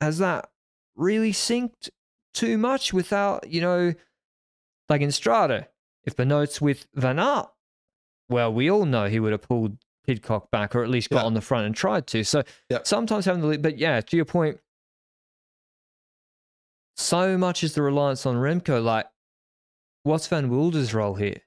[0.00, 0.50] has that
[0.94, 1.90] really synced
[2.34, 3.94] too much without, you know,
[4.92, 5.68] like in Strada,
[6.04, 7.48] if Benoot's with Van Aert,
[8.28, 11.24] well, we all know he would have pulled Pidcock back or at least got Yeah.
[11.26, 12.24] on the front and tried to.
[12.24, 12.80] So Yeah.
[12.84, 14.60] sometimes having the lead, but yeah, to your point,
[16.96, 18.84] so much is the reliance on Remco.
[18.84, 19.06] Like,
[20.02, 21.40] what's Van Wilder's role here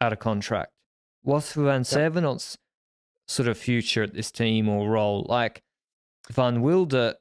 [0.00, 0.72] out of contract?
[1.22, 2.56] What's Vansevenant's
[3.28, 5.26] sort of future at this team or role?
[5.28, 5.62] Like,
[6.30, 7.16] Van Wilder,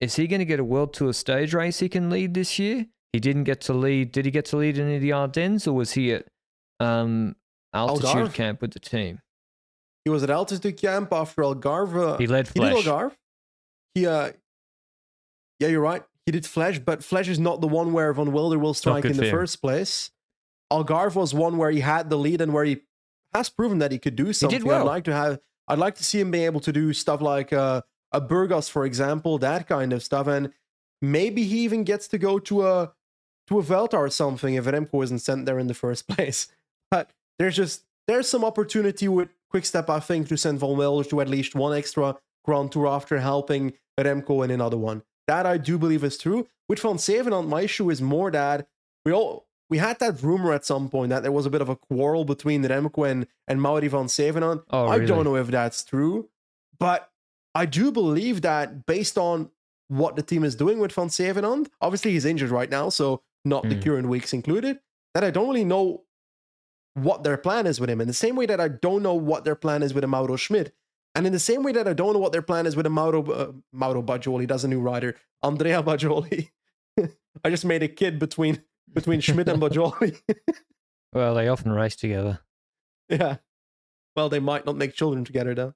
[0.00, 2.86] is he going to get a World Tour stage race he can lead this year?
[3.14, 4.10] He didn't get to lead.
[4.10, 6.26] Did he get to lead any of the Ardennes or was he at
[6.80, 7.36] um,
[7.72, 8.34] altitude Algarve.
[8.34, 9.20] camp with the team?
[10.04, 12.18] He was at altitude camp after Algarve.
[12.18, 13.12] He led He did Algarve.
[13.94, 14.32] He, uh,
[15.60, 16.02] yeah, you're right.
[16.26, 19.16] He did Flèche, but Flèche is not the one where Van Wilder will strike in
[19.16, 19.30] the him.
[19.30, 20.10] first place.
[20.72, 22.78] Algarve was one where he had the lead and where he
[23.32, 24.64] has proven that he could do something.
[24.64, 24.80] well.
[24.80, 25.38] I'd like to have.
[25.68, 28.84] I'd like to see him be able to do stuff like uh, a Burgos, for
[28.84, 30.52] example, that kind of stuff, and
[31.00, 32.92] maybe he even gets to go to a
[33.48, 36.48] to a Vuelta or something if Remco isn't sent there in the first place.
[36.90, 41.20] But there's just there's some opportunity with Quickstep, I think, to send Van Wilder to
[41.20, 45.02] at least one extra Grand Tour after helping Remco in another one.
[45.26, 46.46] That I do believe is true.
[46.68, 48.66] With Vansevenant, my issue is more that
[49.04, 51.68] we all we had that rumor at some point that there was a bit of
[51.68, 54.62] a quarrel between Remco and, and Mauri Vansevenant.
[54.70, 55.02] Oh, really?
[55.02, 56.28] I don't know if that's true,
[56.78, 57.10] but
[57.54, 59.50] I do believe that based on
[59.88, 63.74] what the team is doing with Vansevenant, obviously he's injured right now, so not the
[63.76, 63.84] Mm.
[63.84, 64.80] current weeks included,
[65.14, 66.04] that I don't really know
[66.94, 68.00] what their plan is with him.
[68.00, 70.36] In the same way that I don't know what their plan is with a Mauro
[70.36, 70.72] Schmid.
[71.16, 72.90] And in the same way that I don't know what their plan is with a
[72.90, 76.50] Mauro, uh, Mauro Bagioli, that's a new rider, Andrea Bagioli.
[77.44, 80.20] I just made a kid between between Schmid and Bagioli.
[81.12, 82.40] Well, they often race together.
[83.08, 83.36] yeah.
[84.16, 85.74] Well, they might not make children together though.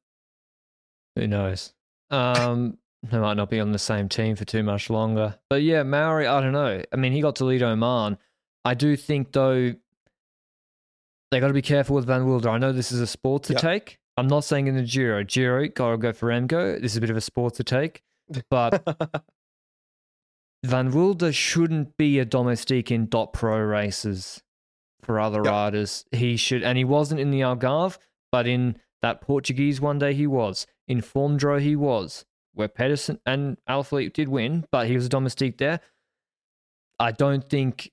[1.15, 1.75] Who knows?
[2.11, 5.37] Um, they might not be on the same team for too much longer.
[5.49, 6.83] But yeah, Mauri, I don't know.
[6.93, 8.19] I mean, he got to lead Oman.
[8.65, 9.75] I do think though
[11.31, 12.49] they got to be careful with Van Wilder.
[12.51, 13.59] I know this is a sport to Yeah.
[13.61, 13.99] take.
[14.17, 15.23] I'm not saying in the Giro.
[15.23, 16.81] Giro, gotta go for Remco.
[16.81, 18.03] This is a bit of a sport to take.
[18.51, 18.83] But
[20.65, 24.43] Van Wilder shouldn't be a domestique in dot pro races
[25.03, 25.51] for other Yeah.
[25.51, 26.05] riders.
[26.11, 27.99] He should, and he wasn't in the Algarve,
[28.33, 30.67] but in That Portuguese one day he was.
[30.89, 32.25] In form draw he was.
[32.59, 35.81] Where Pedersen and Alaphilippe did win, but he was a domestique there.
[36.99, 37.93] I don't think.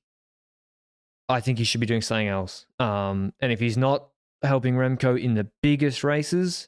[1.30, 2.66] I think he should be doing something else.
[2.80, 4.10] Um, and if he's not
[4.44, 6.68] helping Remco in the biggest races,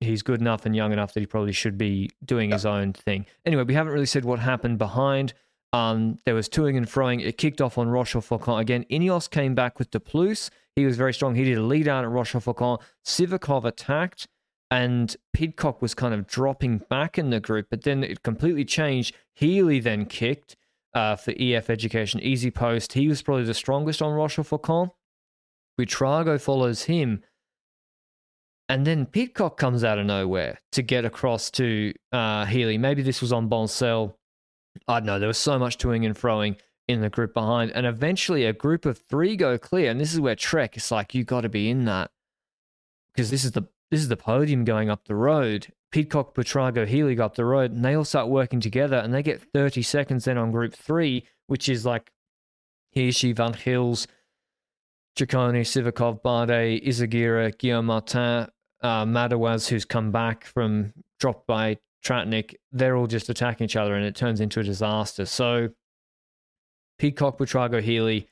[0.00, 3.26] he's good enough and young enough that he probably should be doing his own thing.
[3.44, 5.32] Anyway, we haven't really said what happened behind.
[5.72, 7.20] Um, there was toing and throwing.
[7.20, 8.84] It kicked off on Roche-aux-Faucons again.
[8.90, 10.50] Ineos came back with the Plus.
[10.76, 11.34] He was very strong.
[11.34, 12.80] He did a lead out at Roche-aux-Faucons.
[13.04, 14.28] Sivakov attacked,
[14.74, 19.14] and Pidcock was kind of dropping back in the group, but then it completely changed.
[19.32, 20.56] Healy then kicked
[20.94, 22.94] uh, for EF Education, EasyPost.
[22.94, 24.90] He was probably the strongest on Rochefoucauld.
[25.78, 27.22] Buitrago follows him.
[28.68, 32.76] And then Pidcock comes out of nowhere to get across to uh, Healy.
[32.76, 34.16] Maybe this was on Boncel.
[34.88, 35.20] I don't know.
[35.20, 36.56] There was so much toing and froing
[36.88, 37.70] in the group behind.
[37.70, 39.88] And eventually a group of three go clear.
[39.92, 42.10] And this is where Trek is like, you got to be in that.
[43.14, 45.68] Because this is the this is the podium going up the road.
[45.92, 49.22] Pidcock, Buitrago, Healy go up the road, and they all start working together, and they
[49.22, 52.10] get 30 seconds then on group three, which is like
[52.96, 54.06] Hirschi, Van Gils,
[55.16, 58.48] Ciccone, Sivakov, Bardet, Izagirre, Guillaume Martin,
[58.82, 62.54] uh, Madouas, who's come back from dropped by Tratnik.
[62.72, 65.26] They're all just attacking each other, and it turns into a disaster.
[65.26, 65.68] So
[66.98, 68.28] Pidcock, Buitrago, Healy.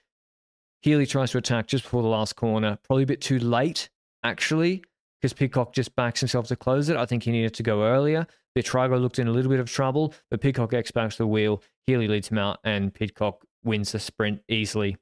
[0.80, 2.78] Healy tries to attack just before the last corner.
[2.82, 3.88] Probably a bit too late,
[4.24, 4.82] actually,
[5.22, 6.96] because Pidcock just backs himself to close it.
[6.96, 8.26] I think he needed to go earlier.
[8.58, 11.62] Buitrago looked in a little bit of trouble, but Pidcock X backs the wheel.
[11.86, 14.96] Healy leads him out, and Pidcock wins the sprint easily.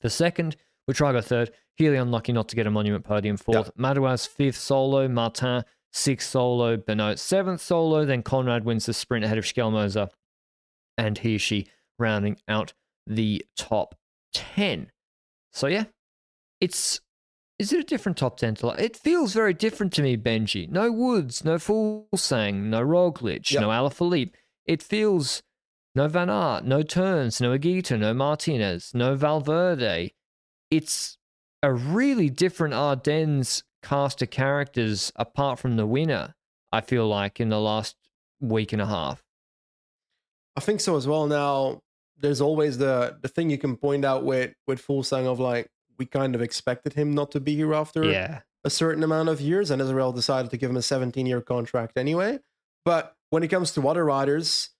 [0.00, 0.56] The second,
[0.90, 1.52] Buitrago third.
[1.76, 3.66] Healy unlucky not to get a monument podium fourth.
[3.66, 3.76] Yep.
[3.78, 5.08] Madouas fifth solo.
[5.08, 6.76] Martin sixth solo.
[6.76, 8.04] Benoot seventh solo.
[8.04, 10.08] Then Konrad wins the sprint ahead of Skjelmose
[10.98, 11.68] and Hirschi
[11.98, 12.72] rounding out
[13.06, 13.94] the top
[14.34, 14.90] 10.
[15.52, 15.84] So, yeah,
[16.60, 17.00] it's.
[17.58, 18.80] Is it a different top 10 to like?
[18.80, 20.68] It feels very different to me, Benji.
[20.68, 23.62] No Woods, no Fuglsang, no Roglic, yep.
[23.62, 24.32] no Alaphilippe.
[24.66, 25.42] It feels
[25.94, 30.12] no Van Aert, no Teuns, no Higuita, no Martinez, no Valverde.
[30.70, 31.16] It's
[31.62, 36.34] a really different Ardennes cast of characters apart from the winner,
[36.72, 37.96] I feel like, in the last
[38.40, 39.22] week and a half.
[40.56, 41.26] I think so as well.
[41.26, 41.80] Now,
[42.18, 45.68] there's always the the thing you can point out with with Fuglsang of like
[45.98, 48.40] we kind of expected him not to be here after yeah.
[48.64, 51.96] a certain amount of years, and Israel decided to give him a 17 year contract
[51.96, 52.38] anyway.
[52.84, 54.70] But when it comes to other riders,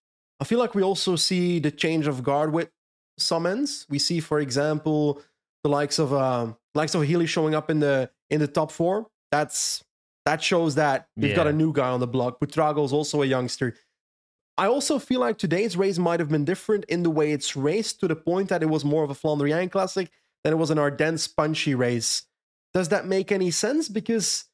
[0.40, 2.70] I feel like we also see the change of guard with
[3.18, 3.86] summons.
[3.88, 5.22] We see, for example,
[5.62, 9.06] the likes of um, likes of Healy showing up in the in the top four.
[9.32, 9.84] That's
[10.24, 11.36] that shows that we've yeah.
[11.36, 12.40] got a new guy on the block.
[12.40, 13.74] Buitrago is also a youngster.
[14.58, 18.00] I also feel like today's race might have been different in the way it's raced
[18.00, 20.10] to the point that it was more of a Flandrian classic
[20.46, 22.22] than it was an Ardennes punchy race.
[22.72, 23.88] Does that make any sense?
[23.88, 24.44] Because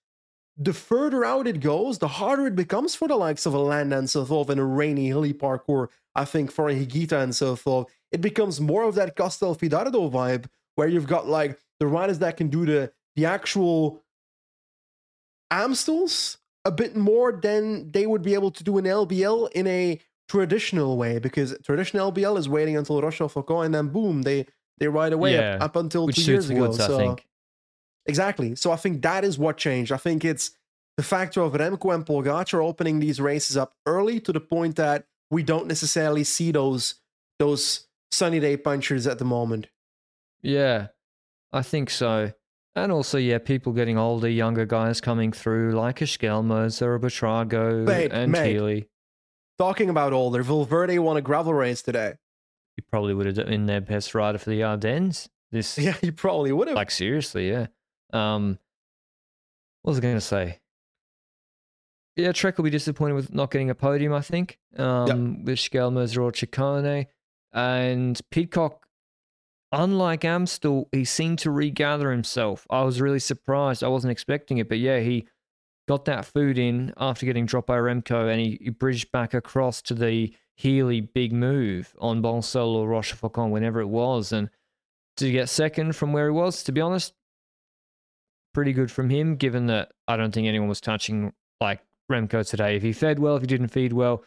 [0.57, 3.93] the further out it goes, the harder it becomes for the likes of a Land
[3.93, 5.91] and so forth and a rainy hilly parcours.
[6.15, 10.47] I think for a Higuita and so forth, it becomes more of that Castelfidardo vibe
[10.77, 14.03] where you've got like the riders that can do the the actual
[15.51, 20.01] Amstels a bit more than they would be able to do in LBL in a
[20.27, 24.47] traditional way because traditional LBL is waiting until Roche-aux-Faucons and then boom they
[24.83, 26.63] they ride away yeah, up, up, until two years ago.
[26.63, 27.17] Woods, so
[28.05, 28.57] exactly.
[28.57, 29.93] So I think that is what changed.
[29.93, 30.51] I think it's
[30.97, 35.05] the factor of Remco and Pogacar opening these races up early to the point that
[35.31, 36.97] we don't necessarily see those
[37.39, 39.69] those sunny day punchers at the moment.
[40.43, 40.89] Yeah,
[41.53, 42.33] I think so.
[42.75, 46.99] And also, yeah, people getting older, younger guys coming through, like a Skjelmose or a
[46.99, 48.89] Buitrago mate, and mate, Healy.
[49.59, 52.15] Talking about older, Valverde won a gravel race today.
[52.77, 55.29] He probably would have been their best rider for the Ardennes.
[55.51, 56.77] This, yeah, he probably would have.
[56.77, 57.67] Like seriously, yeah.
[58.13, 58.59] Um,
[59.83, 60.61] what was I going to say?
[62.17, 64.13] Yeah, Trek will be disappointed with not getting a podium.
[64.13, 65.47] I think um, yep.
[65.47, 67.07] with Skjelmose or Ciccone,
[67.53, 68.83] and Pidcock
[69.73, 72.67] unlike Amstel, he seemed to regather himself.
[72.71, 73.83] I was really surprised.
[73.83, 75.27] I wasn't expecting it, but yeah, he
[75.89, 79.83] got that food in after getting dropped by Remco, and he, he bridged back across
[79.83, 84.51] to the Healy big move on Boncel or Roche-aux-Faucons, whenever it was, and
[85.17, 87.15] to get second from where he was, to be honest,
[88.55, 89.37] pretty good from him.
[89.37, 91.81] Given that I don't think anyone was touching like
[92.11, 92.77] Remco today.
[92.77, 94.25] If he fed well, if he didn't feed well,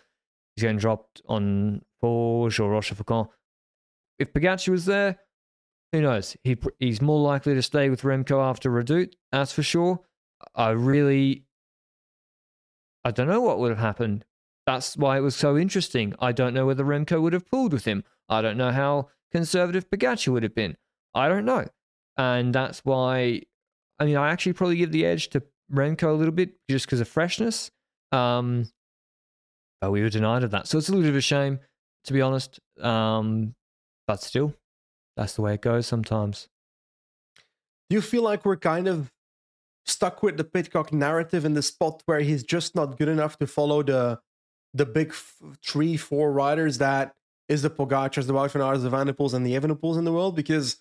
[0.55, 3.29] he's getting dropped on Forge or Roche-aux-Faucons.
[4.17, 5.19] If Pogacar was there,
[5.91, 6.35] who knows?
[6.43, 10.01] He he's more likely to stay with Remco after Redoute, that's for sure.
[10.53, 11.45] I really,
[13.03, 14.25] I don't know what would have happened.
[14.65, 16.13] That's why it was so interesting.
[16.19, 18.03] I don't know whether Remco would have pulled with him.
[18.29, 20.75] I don't know how conservative Pogacar would have been.
[21.13, 21.67] I don't know,
[22.17, 23.41] and that's why.
[23.99, 26.99] I mean, I actually probably give the edge to Remco a little bit just because
[26.99, 27.71] of freshness.
[28.11, 28.69] Um,
[29.81, 30.67] but we were denied of that.
[30.67, 31.59] So it's a little bit of a shame,
[32.05, 32.59] to be honest.
[32.81, 33.55] Um,
[34.07, 34.53] but still,
[35.15, 36.49] that's the way it goes sometimes.
[37.89, 39.11] Do you feel like we're kind of
[39.85, 43.47] stuck with the Pidcock narrative in the spot where he's just not good enough to
[43.47, 44.19] follow the
[44.75, 47.15] the big f- three, four riders that
[47.47, 50.35] is the Pogacars, the van the Van der Poels, and the Evenepoels in the world?
[50.35, 50.77] Because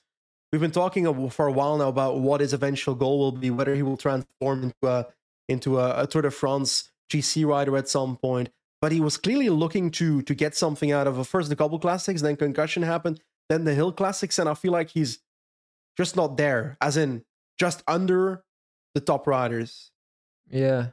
[0.51, 3.75] we've been talking for a while now about what his eventual goal will be, whether
[3.75, 5.07] he will transform into a
[5.49, 8.51] into a, a Tour de France GC rider at some point.
[8.81, 12.23] But he was clearly looking to to get something out of first the Cobble Classics,
[12.23, 15.21] then concussion happened, then the Hill Classics, and I feel like he's
[15.97, 17.25] just not there, as in
[17.59, 18.45] just under
[18.95, 19.91] the top riders.
[20.51, 20.89] Yeah,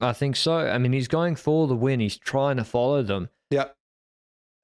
[0.00, 0.56] I think so.
[0.56, 2.00] I mean, he's going for the win.
[2.00, 3.28] He's trying to follow them.
[3.50, 3.68] Yeah.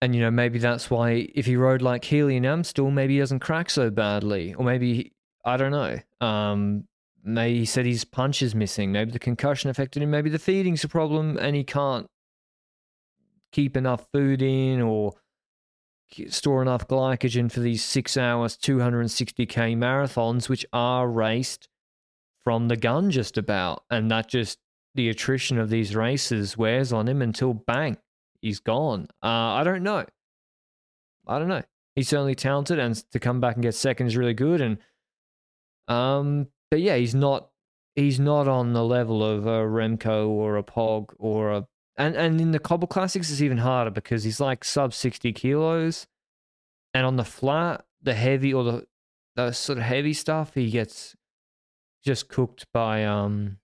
[0.02, 3.20] And, you know, maybe that's why if he rode like Healy and Amstel, maybe he
[3.20, 4.54] doesn't crack so badly.
[4.54, 5.12] Or maybe,
[5.44, 5.98] I don't know.
[6.26, 6.84] Um,
[7.22, 8.92] maybe he said his punch is missing.
[8.92, 10.10] Maybe the concussion affected him.
[10.10, 12.06] Maybe the feeding's a problem and he can't
[13.52, 15.14] keep enough food in or
[16.28, 21.68] store enough glycogen for these six hours, 260k marathons, which are raced
[22.42, 23.84] from the gun just about.
[23.90, 24.58] And that just,
[24.94, 27.96] the attrition of these races wears on him until bang,
[28.40, 29.06] he's gone.
[29.22, 30.04] Uh, I don't know.
[31.26, 31.62] I don't know.
[31.94, 34.60] He's certainly talented, and to come back and get second is really good.
[34.60, 34.78] And
[35.88, 37.50] um, but yeah, he's not
[37.94, 41.66] he's not on the level of a Remco or a Pog or a
[41.96, 46.06] and and in the Cobble Classics it's even harder because he's like sub sixty kilos,
[46.94, 48.86] and on the flat, the heavy or the
[49.36, 51.14] the sort of heavy stuff, he gets
[52.04, 53.58] just cooked by um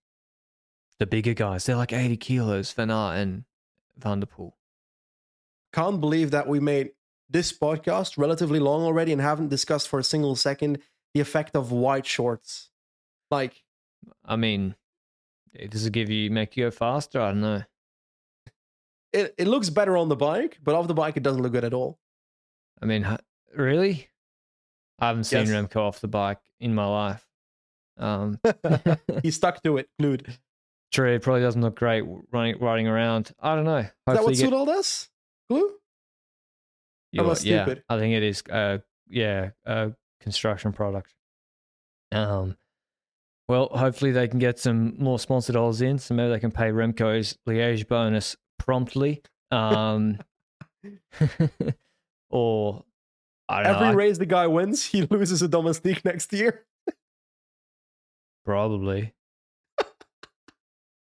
[0.98, 1.64] the bigger guys.
[1.66, 3.44] They're like eighty kilos, Van Aert and
[3.98, 4.52] Van der Poel.
[5.72, 6.90] Can't believe that we made
[7.28, 10.78] this podcast relatively long already and haven't discussed for a single second
[11.14, 12.70] the effect of white shorts.
[13.30, 13.62] Like,
[14.24, 14.74] I mean,
[15.68, 17.20] does it give you make you go faster?
[17.20, 17.62] I don't know.
[19.12, 21.64] It it looks better on the bike, but off the bike it doesn't look good
[21.64, 21.98] at all.
[22.82, 23.06] I mean,
[23.54, 24.08] really?
[24.98, 25.50] I haven't seen Yes.
[25.50, 27.26] Remco off the bike in my life.
[27.96, 28.38] Um,
[29.22, 30.26] he stuck to it, glued.
[30.96, 33.30] True, it probably doesn't look great running riding around.
[33.38, 33.76] I don't know.
[33.80, 35.10] Is that what get- Soudal does?
[35.50, 35.74] Glue?
[37.18, 37.74] am I yeah?
[37.90, 38.42] I think it is.
[38.50, 39.92] Uh, yeah, a
[40.22, 41.12] construction product.
[42.12, 42.56] Um,
[43.46, 46.70] well, hopefully they can get some more sponsor dollars in, so maybe they can pay
[46.70, 49.22] Remco's Liège bonus promptly.
[49.50, 50.18] Um,
[52.30, 52.84] or
[53.50, 53.92] I don't Every know.
[53.92, 56.64] I- race the guy wins, he loses a domestique next year.
[58.46, 59.12] Probably.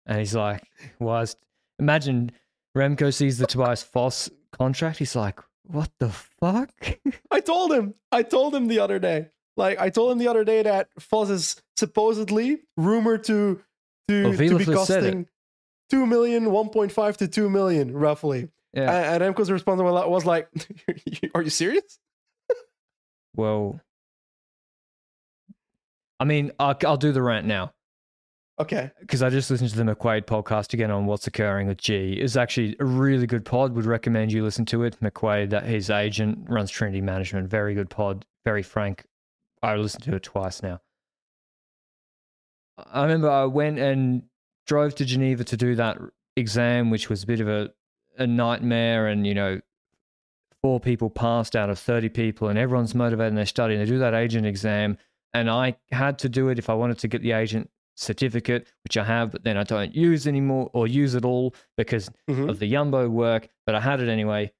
[0.07, 0.63] And he's like,
[0.99, 1.37] was
[1.79, 2.31] imagine
[2.77, 4.99] Remco sees the Tobias Foss contract.
[4.99, 6.71] He's like, what the fuck?
[7.31, 7.95] I told him.
[8.13, 9.29] I told him the other day.
[9.57, 13.63] Like I told him the other day that Foss is supposedly rumored to
[14.09, 15.07] to, Well, to be WielerFlits said it.
[15.07, 15.27] costing
[15.91, 18.49] 2 million, 1.5 to 2 million roughly.
[18.73, 19.13] yeah.
[19.15, 20.49] And, and Remco's response was like,
[21.35, 21.99] Are you serious?
[23.35, 23.81] well,
[26.21, 27.73] I mean, I'll, I'll do the rant now
[28.59, 28.91] Okay.
[29.01, 32.15] because I just listened to the McQuaid podcast again on what's occurring with G.
[32.15, 33.75] It's actually a really good pod.
[33.75, 34.99] Would recommend you listen to it.
[35.01, 37.49] McQuaid, that his agent runs Trinity Management.
[37.51, 38.25] Very good pod.
[38.45, 39.05] Very frank.
[39.63, 40.81] I listened to it twice now.
[42.79, 44.23] I remember I went and
[44.67, 45.99] drove to Geneva to do that
[46.37, 47.71] exam, which was a bit of a,
[48.17, 49.07] a nightmare.
[49.07, 49.61] And, you know,
[50.63, 53.75] four people passed out of 30 people, and everyone's motivated and they study.
[53.75, 54.97] And they do that agent exam.
[55.35, 58.97] And I had to do it if I wanted to get the agent certificate, which
[58.97, 62.49] I have, but then I don't use anymore or use it all because Mhm.
[62.49, 63.49] of the Jumbo work.
[63.65, 64.53] But I had it anyway,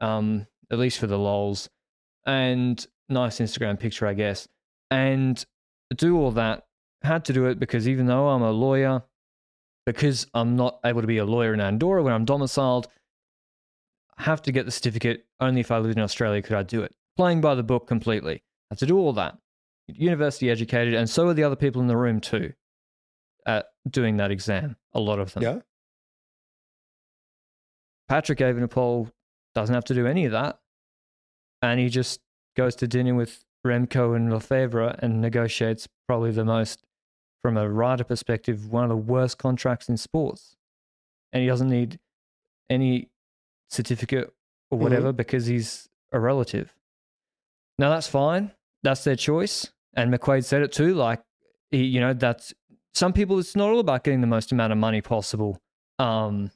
[0.00, 1.68] um, at least for the lols.
[2.26, 4.48] And nice Instagram picture, I guess.
[4.90, 5.44] And
[5.94, 6.66] do all that,
[7.02, 9.02] had to do it because even though I'm a lawyer,
[9.86, 12.88] because I'm not able to be a lawyer in Andorra when I'm domiciled,
[14.16, 15.26] I have to get the certificate.
[15.40, 16.94] Only if I lived in Australia could I do it.
[17.16, 18.36] Playing by the book completely.
[18.36, 19.36] I have to do all that.
[19.88, 22.54] University educated, and so are the other people in the room too,
[23.88, 24.76] doing that exam.
[24.92, 25.42] A lot of them.
[25.42, 25.58] Yeah.
[28.08, 29.10] Patrick Evenepoel
[29.54, 30.58] doesn't have to do any of that.
[31.62, 32.20] And he just
[32.56, 36.84] goes to dinner with Remco and Lefevere and negotiates probably the most,
[37.42, 40.56] from a rider perspective, one of the worst contracts in sports.
[41.32, 41.98] And he doesn't need
[42.68, 43.10] any
[43.70, 44.32] certificate
[44.70, 44.82] or Mhm.
[44.82, 46.74] whatever because he's a relative.
[47.78, 48.52] Now that's fine.
[48.82, 49.72] That's their choice.
[49.94, 50.94] And McQuaid said it too.
[50.94, 51.22] Like,
[51.70, 52.52] he, you know, that's
[52.94, 55.60] some people, it's not all about getting the most amount of money possible.
[55.98, 56.50] Um,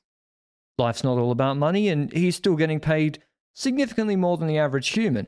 [0.78, 3.22] life's not all about money, and he's still getting paid
[3.54, 5.26] significantly more than the average human.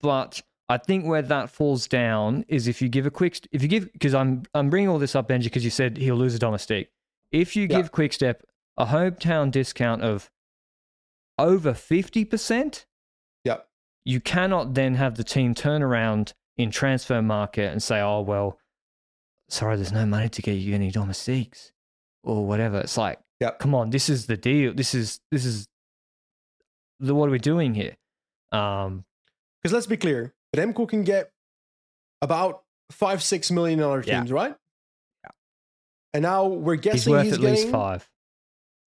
[0.00, 3.68] But I think where that falls down is if you give a quick, if you
[3.68, 6.38] give, because I'm I'm bringing all this up, Benji, because you said he'll lose a
[6.38, 6.88] domestique.
[7.32, 7.76] If you Yeah.
[7.78, 8.42] give Quickstep
[8.78, 10.30] a hometown discount of
[11.38, 12.86] over fifty percent,
[13.44, 13.58] Yeah.
[14.04, 18.58] you cannot then have the team turn around in transfer market and say, "Oh well,
[19.48, 21.72] sorry, there's no money to get you any domestiques
[22.22, 23.50] or whatever." It's like, Yeah.
[23.52, 24.74] come on, this is the deal.
[24.74, 25.68] This is this is
[27.00, 27.96] the what are we doing here?
[28.52, 29.04] Um,
[29.62, 31.32] Because let's be clear, Remco can get
[32.22, 34.18] about five, six million dollar Yeah.
[34.20, 34.54] teams, right?
[35.24, 35.30] Yeah.
[36.14, 37.54] And now we're guessing he's worth he's, at getting.
[37.56, 38.08] least five.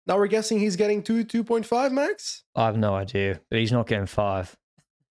[0.07, 2.45] Now we're guessing he's getting two, two point five max.
[2.55, 4.55] I have no idea, but he's not getting five.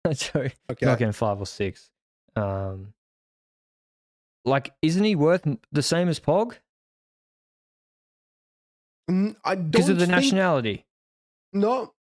[0.14, 0.86] Sorry, Okay.
[0.86, 1.90] not getting five or six.
[2.36, 2.94] Um,
[4.46, 6.56] like, isn't he worth the same as Pog
[9.10, 10.86] Mm, I don't because of the think- nationality?
[11.52, 11.94] No,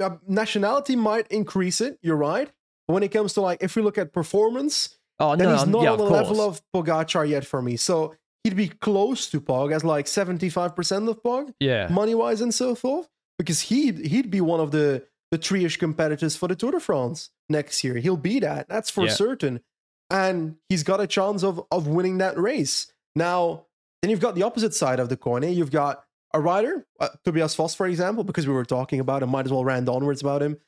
[0.00, 1.98] uh, nationality might increase it.
[2.02, 2.50] You're right.
[2.88, 5.66] But when it comes to like, if we look at performance, Oh then no, he's
[5.66, 6.28] not yeah, on the course.
[6.28, 7.76] level of Pogacar yet for me.
[7.76, 12.52] So he'd be close to Pog as like 75% of Pog, yeah, money wise and
[12.52, 13.08] so forth,
[13.38, 17.30] because he'd he'd be one of the the three-ish competitors for the Tour de France
[17.48, 17.94] next year.
[17.98, 18.68] He'll be that.
[18.68, 19.12] That's for Yeah.
[19.12, 19.60] certain.
[20.12, 22.92] And he's got a chance of of winning that race.
[23.16, 23.66] Now,
[24.00, 25.42] then you've got the opposite side of the coin.
[25.42, 25.48] Eh?
[25.48, 26.04] You've got
[26.34, 29.52] a rider, uh, Tobias Foss, for example, because we were talking about him, might as
[29.52, 30.58] well rant onwards about him.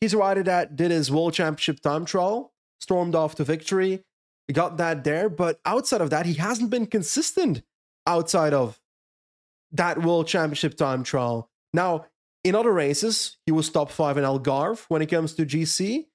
[0.00, 4.04] He's a rider that did his World Championship time trial, stormed off to victory,
[4.52, 5.28] got that there.
[5.28, 7.62] But outside of that, he hasn't been consistent
[8.06, 8.80] outside of
[9.72, 11.50] that World Championship time trial.
[11.72, 12.06] Now,
[12.44, 16.06] in other races, he was top five in Algarve when it comes to GC,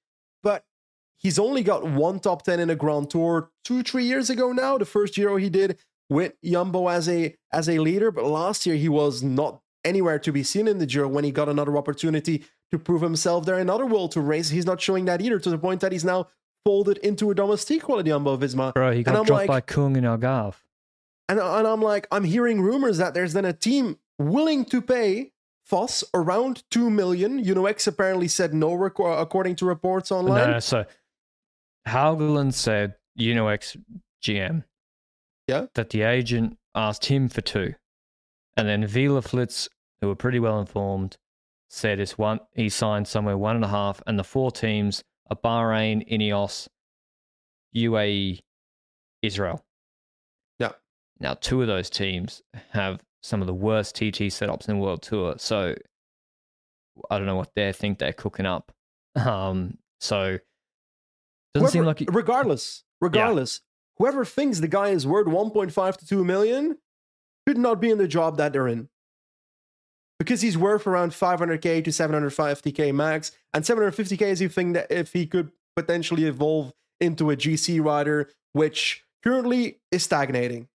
[1.21, 4.77] he's only got one top 10 in a Grand Tour two, three years ago now.
[4.77, 5.77] The first Giro he did
[6.09, 10.31] with Jumbo as a as a leader, but last year he was not anywhere to
[10.31, 13.69] be seen in the Giro when he got another opportunity to prove himself there in
[13.69, 14.49] other World Tour race.
[14.49, 16.27] He's not showing that either to the point that he's now
[16.65, 18.73] folded into a domestique quality Jumbo Visma.
[18.73, 20.55] bro, he and got dropped like- by Kung in Algarve.
[21.29, 25.31] And, and I'm like, I'm hearing rumors that there's then a team willing to pay
[25.65, 27.39] Foss around 2 million.
[27.39, 30.47] Uno-X apparently said no, reco- according to reports online.
[30.47, 30.85] No, no, so
[31.87, 33.75] Haugeland said, you know, ex
[34.23, 34.63] GM,
[35.47, 35.67] Yeah.
[35.75, 37.73] that the agent asked him for two,
[38.55, 39.67] and then WielerFlits,
[39.99, 41.17] who were pretty well informed,
[41.69, 42.39] said it's one.
[42.53, 46.67] He signed somewhere one and a half, and the four teams are Bahrain, Ineos,
[47.75, 48.39] UAE,
[49.21, 49.63] Israel.
[50.59, 50.73] Yeah.
[51.19, 55.01] Now, two of those teams have some of the worst TT setups in the world
[55.01, 55.75] tour, so
[57.09, 58.71] I don't know what they think they're cooking up.
[59.15, 60.39] Um, so
[61.53, 63.61] doesn't seem like it- regardless, regardless,
[63.97, 66.77] whoever thinks the guy is worth 1.5 to 2 million
[67.47, 68.89] should not be in the job that they're in.
[70.19, 75.13] Because he's worth around 500k to 750k max, and 750k is you think that if
[75.13, 80.67] he could potentially evolve into a GC rider, which currently is stagnating.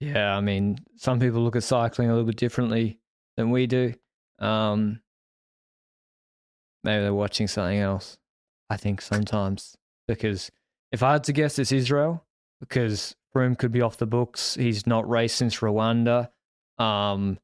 [0.00, 2.98] Yeah, I mean, some people look at cycling a little bit differently
[3.36, 3.94] than we do.
[4.40, 5.00] Um,
[6.82, 8.18] maybe they're watching something else.
[8.70, 10.50] I think sometimes because
[10.92, 12.24] if I had to guess, it's Israel
[12.60, 14.54] because Froome could be off the books.
[14.54, 16.30] He's not raced since Rwanda.
[16.78, 17.38] Um,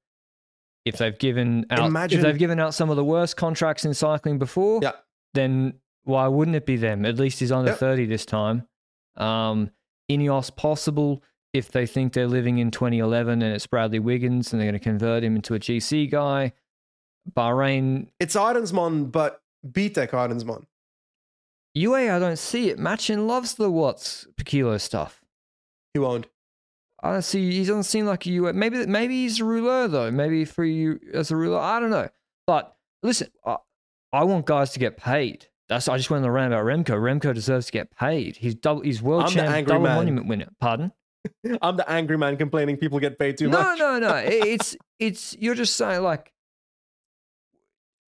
[0.85, 3.95] if they've given out, Imagine- if they've given out some of the worst contracts in
[3.95, 4.93] cycling before, Yeah.
[5.33, 7.05] then why wouldn't it be them?
[7.07, 7.77] At least he's under Yeah.
[7.77, 8.67] 30 this time.
[9.17, 9.71] Um,
[10.11, 11.23] Ineos possible
[11.55, 14.85] if they think they're living in 2011 and it's Bradley Wiggins and they're going to
[14.85, 16.53] convert him into a GC guy.
[17.33, 19.41] Bahrain, It's Ardensman, but
[19.73, 20.67] beat BTEC Ardensman.
[21.75, 22.79] UA, I don't see it.
[22.79, 25.23] Matxin loves the watts per kilo stuff.
[25.93, 26.27] He won't.
[27.03, 27.51] I don't see.
[27.53, 28.53] He doesn't seem like a UA.
[28.55, 30.11] Maybe maybe he's a ruler though.
[30.11, 32.09] Maybe for you as a ruler, I don't know.
[32.47, 33.57] But listen, I,
[34.13, 35.47] I want guys to get paid.
[35.69, 36.91] That's I just went on the rant about Remco.
[37.01, 38.37] Remco deserves to get paid.
[38.37, 38.83] He's double.
[38.83, 39.97] He's world I'm champ, double man.
[39.97, 40.49] monument winner.
[40.61, 40.93] Pardon?
[41.63, 43.79] I'm the angry man complaining people get paid too no, much.
[43.79, 44.15] no, no.
[44.17, 46.33] It- It's it's you're just saying like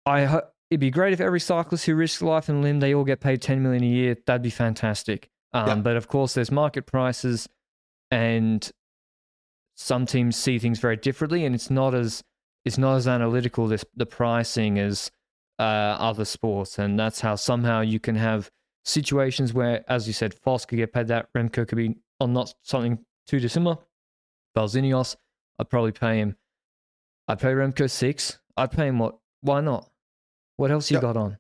[0.05, 3.03] I ho- it'd be great if every cyclist who risks life and limb they all
[3.03, 4.17] get paid 10 million a year.
[4.26, 5.30] That'd be fantastic.
[5.53, 5.76] Um, Yeah.
[5.76, 7.47] But of course, there's market prices,
[8.09, 8.72] and
[9.76, 12.24] some teams see things very differently, and it's not as
[12.63, 15.11] it's not as analytical this the pricing as
[15.59, 15.61] uh,
[15.99, 18.49] other sports, and that's how somehow you can have
[18.86, 22.53] situations where, as you said, Foss could get paid that, Remco could be on not
[22.63, 22.97] something
[23.28, 23.78] too dissimilar.
[24.55, 25.17] Balzinios,
[25.59, 26.38] I'd probably pay him.
[27.28, 28.39] I'd pay Remco six.
[28.55, 29.17] I'd pay him what?
[29.41, 29.91] Why not?
[30.62, 31.01] What else you Yep.
[31.01, 31.39] got on?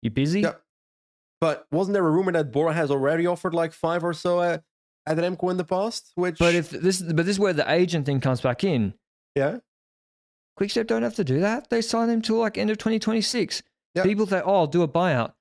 [0.00, 0.40] You busy?
[0.40, 0.62] Yep.
[1.38, 4.64] But wasn't there a rumor that Bora has already offered like five or so at,
[5.06, 6.12] at Remco in the past?
[6.14, 8.94] Which, But if this, but this is where the agent thing comes back in.
[9.34, 9.58] yeah,
[10.56, 11.68] Quickstep don't have to do that.
[11.68, 13.62] They sign him till like end of 2026.
[13.96, 14.04] Yep.
[14.06, 15.34] People say, "Oh, I'll do a buyout."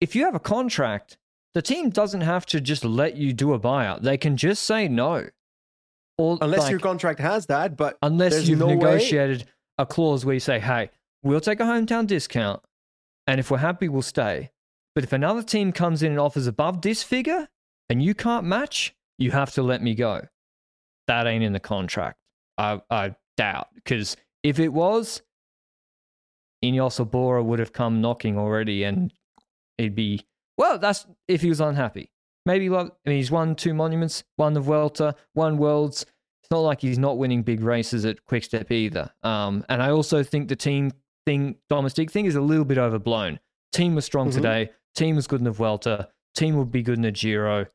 [0.00, 1.18] if you have a contract,
[1.54, 4.02] the team doesn't have to just let you do a buyout.
[4.02, 5.28] They can just say no.
[6.18, 9.48] Or unless like, your contract has that, but unless you've no negotiated way.
[9.78, 10.90] a clause where you say, "Hey,
[11.22, 12.62] we'll take a hometown discount,
[13.26, 14.50] and if we're happy, we'll stay."
[14.94, 17.48] But if another team comes in and offers above this figure
[17.88, 20.26] and you can't match, you have to let me go.
[21.06, 22.18] That ain't in the contract.
[22.58, 25.22] I, I doubt because if it was,
[26.64, 29.12] Ineos Bora would have come knocking already, and
[29.78, 30.78] he'd be well.
[30.78, 32.10] That's if he was unhappy.
[32.44, 36.02] Maybe I mean, he's won two monuments, won the Vuelta, won Worlds.
[36.42, 39.10] It's not like he's not winning big races at Quickstep either.
[39.22, 40.92] Um, and I also think the team
[41.26, 43.40] thing, domestic thing, is a little bit overblown.
[43.72, 44.36] Team was strong mm-hmm.
[44.36, 44.70] today.
[44.94, 46.08] Team was good in the Vuelta.
[46.34, 47.66] Team would be good in the Giro.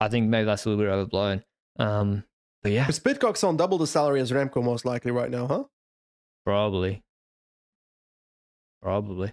[0.00, 1.44] I think maybe that's a little bit overblown.
[1.78, 2.24] Um,
[2.62, 2.88] but yeah.
[2.88, 5.64] Is Pidcock's on double the salary as Remco most likely right now, huh?
[6.44, 7.02] Probably.
[8.82, 9.32] Probably.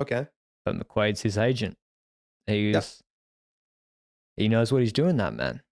[0.00, 0.26] Okay.
[0.64, 1.76] But McQuaid's his agent.
[2.46, 2.84] He's yep.
[4.36, 5.62] he knows what he's doing, that man.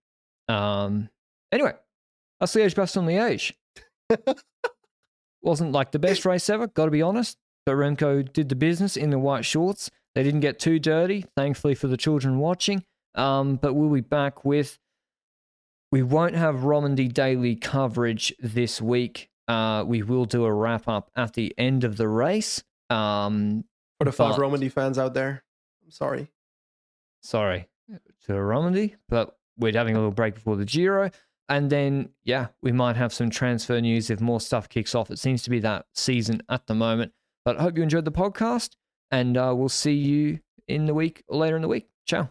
[0.49, 1.09] Um
[1.53, 1.75] anyway,
[2.39, 3.53] that's Liège-Bastogne-Liège.
[5.47, 7.39] Wasn't like the best race ever, gotta be honest.
[7.65, 9.93] But Remco did the business in the white shorts.
[10.17, 12.83] They didn't get too dirty, thankfully for the children watching.
[13.15, 14.77] Um, but we'll be back with.
[15.93, 19.31] We won't have Romandy daily coverage this week.
[19.47, 22.65] Uh, we will do a wrap up at the end of the race.
[22.91, 23.65] Um,
[24.01, 25.45] for the five Romandy fans out there,
[25.85, 26.33] I'm sorry.
[27.23, 27.69] Sorry
[28.27, 31.11] to Romandy, but we're having a little break before the Giro.
[31.49, 35.11] And then, yeah, we might have some transfer news if more stuff kicks off.
[35.11, 37.13] It seems to be that season at the moment.
[37.45, 38.71] But I hope you enjoyed the podcast,
[39.13, 41.87] and uh, we'll see you in the week or later in the week.
[42.07, 42.31] Ciao.